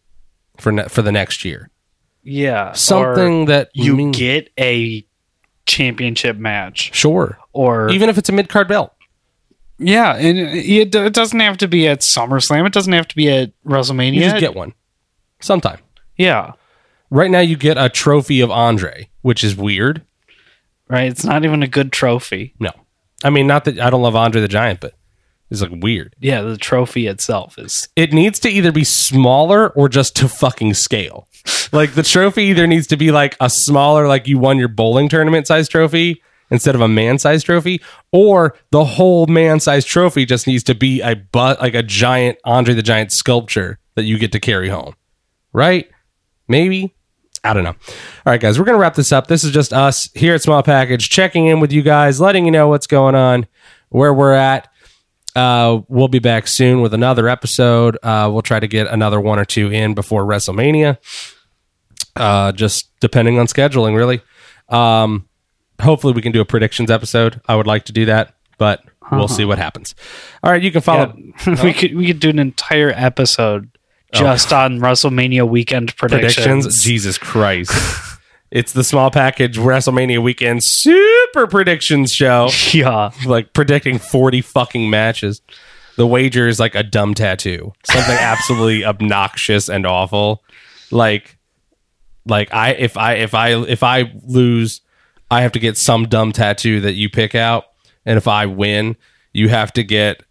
for 0.57 0.71
ne- 0.71 0.87
for 0.87 1.01
the 1.01 1.11
next 1.11 1.45
year. 1.45 1.69
yeah 2.23 2.71
Something 2.73 3.43
or 3.43 3.45
that 3.47 3.69
you 3.73 3.95
mean- 3.95 4.11
get 4.11 4.49
a 4.59 5.05
championship 5.65 6.37
match 6.37 6.93
sure, 6.93 7.37
or 7.53 7.89
even 7.89 8.09
if 8.09 8.17
it's 8.17 8.29
a 8.29 8.31
mid 8.31 8.49
card 8.49 8.67
belt. 8.67 8.93
yeah 9.79 10.15
and 10.15 10.37
it, 10.37 10.91
it 10.91 11.13
doesn't 11.13 11.39
have 11.39 11.57
to 11.57 11.67
be 11.67 11.87
at 11.87 12.01
SummerSlam 12.01 12.67
it 12.67 12.73
doesn't 12.73 12.93
have 12.93 13.07
to 13.07 13.15
be 13.15 13.29
at 13.29 13.51
WrestleMania 13.65 14.13
You 14.13 14.21
just 14.21 14.37
get 14.39 14.53
one 14.55 14.73
sometime. 15.41 15.79
Yeah. 16.17 16.53
Right 17.09 17.31
now, 17.31 17.39
you 17.39 17.55
get 17.55 17.77
a 17.77 17.89
trophy 17.89 18.41
of 18.41 18.51
Andre, 18.51 19.09
which 19.21 19.43
is 19.43 19.55
weird. 19.55 20.03
Right. 20.87 21.09
It's 21.09 21.23
not 21.23 21.45
even 21.45 21.63
a 21.63 21.67
good 21.67 21.91
trophy. 21.91 22.53
No, 22.59 22.71
I 23.23 23.29
mean 23.29 23.47
not 23.47 23.65
that 23.65 23.79
I 23.79 23.89
don't 23.89 24.03
love 24.03 24.15
Andre 24.15 24.41
the 24.41 24.47
Giant, 24.47 24.81
but 24.81 24.93
it's 25.49 25.61
like 25.61 25.71
weird. 25.81 26.15
Yeah, 26.19 26.41
the 26.41 26.57
trophy 26.57 27.07
itself 27.07 27.57
is 27.57 27.87
It 27.95 28.13
needs 28.13 28.39
to 28.39 28.49
either 28.49 28.71
be 28.71 28.83
smaller 28.83 29.69
or 29.69 29.89
just 29.89 30.15
to 30.17 30.27
fucking 30.27 30.73
scale. 30.75 31.27
Like 31.71 31.93
the 31.93 32.03
trophy 32.03 32.43
either 32.45 32.67
needs 32.67 32.87
to 32.87 32.97
be 32.97 33.11
like 33.11 33.35
a 33.39 33.49
smaller, 33.49 34.07
like 34.07 34.27
you 34.27 34.37
won 34.37 34.57
your 34.57 34.67
bowling 34.67 35.09
tournament 35.09 35.47
size 35.47 35.67
trophy 35.67 36.21
instead 36.51 36.75
of 36.75 36.81
a 36.81 36.87
man 36.87 37.17
size 37.17 37.43
trophy, 37.43 37.81
or 38.11 38.55
the 38.71 38.85
whole 38.85 39.25
man 39.27 39.59
size 39.59 39.85
trophy 39.85 40.25
just 40.25 40.45
needs 40.47 40.63
to 40.63 40.75
be 40.75 41.01
a 41.01 41.15
but 41.15 41.59
like 41.59 41.73
a 41.73 41.83
giant 41.83 42.37
Andre 42.45 42.73
the 42.73 42.83
Giant 42.83 43.11
sculpture 43.11 43.79
that 43.95 44.03
you 44.03 44.17
get 44.17 44.31
to 44.33 44.39
carry 44.39 44.69
home. 44.69 44.95
Right? 45.53 45.89
Maybe. 46.47 46.93
I 47.43 47.53
don't 47.53 47.63
know. 47.63 47.69
All 47.69 48.31
right, 48.31 48.41
guys, 48.41 48.57
we're 48.57 48.65
going 48.65 48.75
to 48.75 48.81
wrap 48.81 48.95
this 48.95 49.11
up. 49.11 49.27
This 49.27 49.43
is 49.43 49.51
just 49.51 49.71
us 49.71 50.09
here 50.15 50.33
at 50.33 50.41
Small 50.41 50.63
Package 50.63 51.09
checking 51.09 51.45
in 51.45 51.59
with 51.59 51.71
you 51.71 51.83
guys, 51.83 52.19
letting 52.19 52.45
you 52.45 52.51
know 52.51 52.67
what's 52.69 52.87
going 52.87 53.13
on, 53.13 53.45
where 53.89 54.13
we're 54.13 54.33
at. 54.33 54.67
Uh, 55.35 55.81
we'll 55.87 56.07
be 56.07 56.19
back 56.19 56.47
soon 56.47 56.81
with 56.81 56.93
another 56.93 57.27
episode. 57.27 57.97
Uh, 58.01 58.29
we'll 58.31 58.41
try 58.41 58.59
to 58.59 58.67
get 58.67 58.87
another 58.87 59.19
one 59.19 59.37
or 59.37 59.45
two 59.45 59.71
in 59.71 59.93
before 59.93 60.23
WrestleMania, 60.23 60.97
uh, 62.15 62.51
just 62.53 62.89
depending 62.99 63.37
on 63.37 63.45
scheduling, 63.45 63.95
really. 63.95 64.21
Um, 64.69 65.27
hopefully, 65.79 66.13
we 66.13 66.21
can 66.21 66.31
do 66.31 66.41
a 66.41 66.45
predictions 66.45 66.89
episode. 66.89 67.41
I 67.47 67.55
would 67.55 67.67
like 67.67 67.85
to 67.85 67.91
do 67.91 68.05
that, 68.05 68.33
but 68.57 68.83
we'll 69.11 69.27
see 69.27 69.45
what 69.45 69.57
happens. 69.57 69.93
All 70.41 70.51
right, 70.51 70.61
you 70.61 70.71
can 70.71 70.81
follow. 70.81 71.13
Yeah, 71.45 71.61
we 71.63 71.73
could 71.73 71.95
we 71.95 72.07
could 72.07 72.19
do 72.21 72.29
an 72.29 72.39
entire 72.39 72.91
episode 72.95 73.74
just 74.15 74.53
on 74.53 74.79
WrestleMania 74.79 75.47
weekend 75.47 75.95
predictions. 75.95 76.35
predictions. 76.65 76.83
Jesus 76.83 77.17
Christ. 77.17 77.71
it's 78.51 78.73
the 78.73 78.83
small 78.83 79.11
package 79.11 79.57
WrestleMania 79.57 80.21
weekend 80.21 80.61
super 80.63 81.47
predictions 81.47 82.11
show. 82.11 82.49
Yeah. 82.73 83.11
like 83.25 83.53
predicting 83.53 83.99
40 83.99 84.41
fucking 84.41 84.89
matches. 84.89 85.41
The 85.97 86.07
wager 86.07 86.47
is 86.47 86.59
like 86.59 86.75
a 86.75 86.83
dumb 86.83 87.13
tattoo. 87.13 87.73
Something 87.83 88.15
absolutely 88.19 88.85
obnoxious 88.85 89.69
and 89.69 89.85
awful. 89.85 90.43
Like 90.91 91.37
like 92.25 92.53
I 92.53 92.71
if 92.71 92.97
I 92.97 93.13
if 93.13 93.33
I 93.33 93.49
if 93.65 93.83
I 93.83 94.11
lose, 94.25 94.81
I 95.31 95.41
have 95.41 95.51
to 95.53 95.59
get 95.59 95.77
some 95.77 96.07
dumb 96.07 96.31
tattoo 96.31 96.81
that 96.81 96.93
you 96.93 97.09
pick 97.09 97.35
out. 97.35 97.65
And 98.05 98.17
if 98.17 98.27
I 98.27 98.45
win, 98.45 98.95
you 99.33 99.49
have 99.49 99.71
to 99.73 99.83
get 99.83 100.21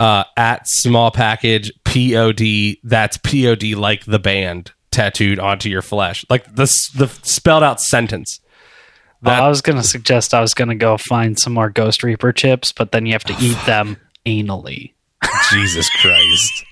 uh 0.00 0.24
at 0.36 0.66
small 0.68 1.10
package 1.10 1.70
POD 1.94 2.78
that's 2.82 3.16
POD 3.18 3.74
like 3.76 4.04
the 4.04 4.18
band 4.18 4.72
tattooed 4.90 5.38
onto 5.38 5.68
your 5.68 5.82
flesh. 5.82 6.24
Like 6.28 6.44
the 6.46 6.66
the 6.96 7.08
spelled 7.22 7.62
out 7.62 7.80
sentence. 7.80 8.40
Oh, 9.26 9.30
well, 9.30 9.44
I 9.44 9.48
was 9.48 9.62
going 9.62 9.76
to 9.76 9.82
suggest 9.82 10.34
I 10.34 10.40
was 10.40 10.52
going 10.52 10.68
to 10.68 10.74
go 10.74 10.98
find 10.98 11.38
some 11.38 11.54
more 11.54 11.70
Ghost 11.70 12.02
Reaper 12.02 12.32
chips, 12.32 12.72
but 12.72 12.92
then 12.92 13.06
you 13.06 13.12
have 13.12 13.24
to 13.24 13.32
oh, 13.32 13.40
eat 13.40 13.56
them 13.64 13.96
anally. 14.26 14.92
Jesus 15.50 15.88
Christ. 15.90 16.64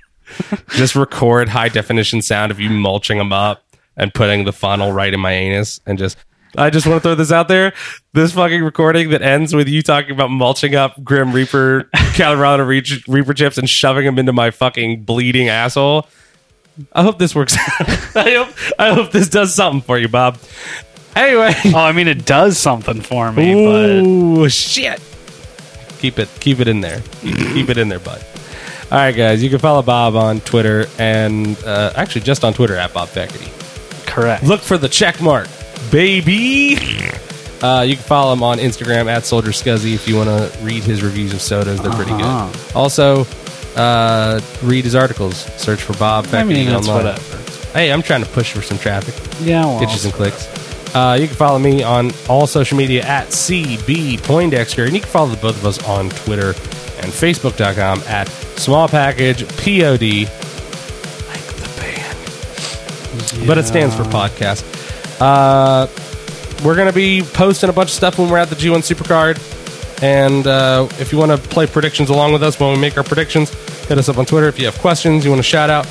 Just 0.71 0.95
record 0.95 1.49
high 1.49 1.69
definition 1.69 2.21
sound 2.21 2.51
of 2.51 2.61
you 2.61 2.69
mulching 2.69 3.19
them 3.19 3.33
up 3.33 3.65
and 3.97 4.13
putting 4.13 4.45
the 4.45 4.53
funnel 4.53 4.93
right 4.93 5.15
in 5.15 5.21
my 5.21 5.33
anus 5.33 5.81
and 5.87 5.99
just 5.99 6.19
I 6.57 6.71
just 6.71 6.87
want 6.87 7.03
to 7.03 7.09
throw 7.09 7.15
this 7.15 7.33
out 7.33 7.49
there. 7.49 7.73
This 8.13 8.33
fucking 8.33 8.63
recording 8.63 9.11
that 9.11 9.23
ends 9.23 9.55
with 9.55 9.69
you 9.69 9.81
talking 9.83 10.11
about 10.11 10.31
mulching 10.31 10.75
up 10.75 11.03
Grim 11.03 11.33
Reaper 11.33 11.89
Colorado 12.15 12.65
Reach- 12.65 13.07
Reaper 13.09 13.33
chips 13.35 13.57
and 13.59 13.69
shoving 13.69 14.05
them 14.05 14.19
into 14.19 14.33
my 14.33 14.51
fucking 14.51 15.03
bleeding 15.05 15.49
asshole. 15.49 16.07
I 16.93 17.03
hope 17.03 17.19
this 17.19 17.35
works. 17.35 17.55
I 18.17 18.35
hope 18.37 18.49
I 18.79 18.93
hope 18.95 19.13
this 19.13 19.29
does 19.29 19.55
something 19.55 19.81
for 19.83 19.99
you, 19.99 20.09
Bob. 20.09 20.39
Anyway, 21.15 21.53
Oh, 21.67 21.77
I 21.79 21.93
mean, 21.93 22.09
it 22.09 22.25
does 22.25 22.59
something 22.59 23.01
for 23.03 23.31
me, 23.33 23.53
but 23.67 23.91
Ooh, 24.07 24.49
shit. 24.49 25.01
Keep 25.99 26.19
it 26.19 26.29
keep 26.41 26.61
it 26.61 26.69
in 26.69 26.81
there. 26.81 27.01
Keep, 27.21 27.37
keep 27.37 27.69
it 27.69 27.77
in 27.79 27.89
there, 27.89 28.01
bud. 28.01 28.25
All 28.91 28.99
right, 28.99 29.13
guys. 29.15 29.43
You 29.43 29.49
can 29.51 29.59
follow 29.59 29.83
Bob 29.83 30.17
on 30.17 30.41
Twitter 30.41 30.87
and 30.99 31.57
uh, 31.65 31.93
actually 31.97 32.23
just 32.23 32.45
on 32.45 32.53
Twitter 32.55 32.77
at 32.77 32.93
Bob 32.93 33.09
Beckety. 33.11 33.49
correct. 34.07 34.43
Look 34.45 34.61
for 34.61 34.77
the 34.79 34.89
check 34.89 35.21
mark, 35.21 35.49
baby. 35.93 36.77
Uh, 37.63 37.83
you 37.83 37.95
can 37.95 38.03
follow 38.03 38.33
him 38.33 38.43
on 38.43 38.59
Instagram 38.59 39.07
at 39.07 39.25
Soldier 39.25 39.51
Scuzzy 39.51 39.95
if 39.95 40.09
you 40.09 40.17
want 40.17 40.29
to 40.29 40.59
read 40.63 40.83
his 40.83 41.03
reviews 41.05 41.33
of 41.33 41.41
sodas. 41.41 41.81
They're 41.81 41.93
pretty 41.93 42.11
Uh-huh. 42.13 42.49
good. 42.51 42.77
Also, 42.77 43.25
uh, 43.77 44.41
read 44.65 44.85
his 44.85 44.97
articles. 44.97 45.47
Search 45.59 45.81
for 45.81 45.93
Bob 45.93 46.27
I 46.33 46.43
mean, 46.43 46.67
that's 46.67 46.89
online. 46.89 47.05
whatever. 47.05 47.39
Hey, 47.73 47.93
I'm 47.93 48.03
trying 48.03 48.25
to 48.25 48.29
push 48.31 48.51
for 48.53 48.63
some 48.63 48.79
traffic. 48.79 49.15
Yeah, 49.47 49.65
well, 49.65 49.79
Get 49.81 49.93
you 49.93 49.99
some 49.99 50.11
clicks. 50.11 50.49
Uh, 50.95 51.17
you 51.21 51.27
can 51.27 51.37
follow 51.37 51.59
me 51.59 51.83
on 51.85 52.11
all 52.29 52.47
social 52.47 52.77
media 52.77 53.03
at 53.05 53.29
CB 53.29 54.19
Poindexter, 54.25 54.85
and 54.85 54.93
you 54.95 55.01
can 55.01 55.09
follow 55.09 55.29
the 55.29 55.37
both 55.39 55.57
of 55.57 55.65
us 55.65 55.83
on 55.89 56.11
Twitter 56.11 56.49
and 57.01 57.11
Facebook.com 57.13 58.03
at 58.09 58.29
Small 58.59 58.89
Package 58.89 59.47
POD, 59.57 60.27
like 61.29 61.47
the 61.57 61.71
band. 61.81 63.47
But 63.47 63.57
it 63.57 63.67
stands 63.67 63.95
for 63.95 64.03
podcast. 64.05 64.65
Uh, 65.23 65.87
we're 66.65 66.75
going 66.75 66.89
to 66.89 66.93
be 66.93 67.23
posting 67.23 67.71
a 67.71 67.73
bunch 67.73 67.91
of 67.91 67.95
stuff 67.95 68.19
when 68.19 68.29
we're 68.29 68.39
at 68.39 68.51
the 68.51 68.57
G1 68.57 68.79
Supercard. 68.79 69.39
And 70.03 70.45
uh, 70.49 70.89
if 70.99 71.13
you 71.13 71.19
want 71.19 71.31
to 71.31 71.39
play 71.39 71.65
predictions 71.65 72.11
along 72.11 72.33
with 72.33 72.43
us 72.43 72.59
when 72.59 72.73
we 72.73 72.79
make 72.81 72.97
our 72.97 73.05
predictions, 73.05 73.51
hit 73.87 73.99
us 73.99 74.09
up 74.09 74.19
on 74.19 74.27
Twitter. 74.27 74.49
If 74.49 74.59
you 74.59 74.65
have 74.65 74.77
questions, 74.79 75.25
you 75.25 75.31
want 75.31 75.39
to 75.39 75.45
shout 75.45 75.71
out, 75.71 75.87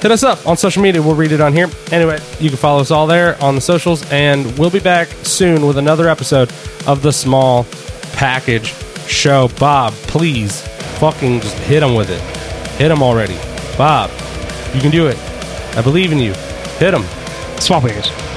hit 0.00 0.10
us 0.10 0.22
up 0.22 0.46
on 0.46 0.56
social 0.56 0.82
media. 0.82 1.02
We'll 1.02 1.14
read 1.14 1.32
it 1.32 1.42
on 1.42 1.52
here. 1.52 1.68
Anyway, 1.92 2.18
you 2.40 2.48
can 2.48 2.56
follow 2.56 2.80
us 2.80 2.90
all 2.90 3.06
there 3.06 3.38
on 3.42 3.54
the 3.54 3.60
socials, 3.60 4.10
and 4.10 4.58
we'll 4.58 4.70
be 4.70 4.80
back 4.80 5.08
soon 5.24 5.66
with 5.66 5.76
another 5.76 6.08
episode 6.08 6.50
of 6.86 7.02
the 7.02 7.12
Small 7.12 7.66
Package 8.12 8.72
Show. 9.08 9.48
Bob, 9.58 9.92
please 9.92 10.62
fucking 10.98 11.40
just 11.40 11.56
hit 11.58 11.82
him 11.82 11.94
with 11.94 12.08
it. 12.08 12.22
Hit 12.78 12.90
him 12.90 13.02
already. 13.02 13.36
Bob, 13.76 14.10
you 14.74 14.80
can 14.80 14.90
do 14.90 15.06
it. 15.06 15.18
I 15.76 15.82
believe 15.82 16.12
in 16.12 16.18
you. 16.18 16.32
Hit 16.78 16.94
him. 16.94 17.02
small 17.60 17.82
package. 17.82 18.27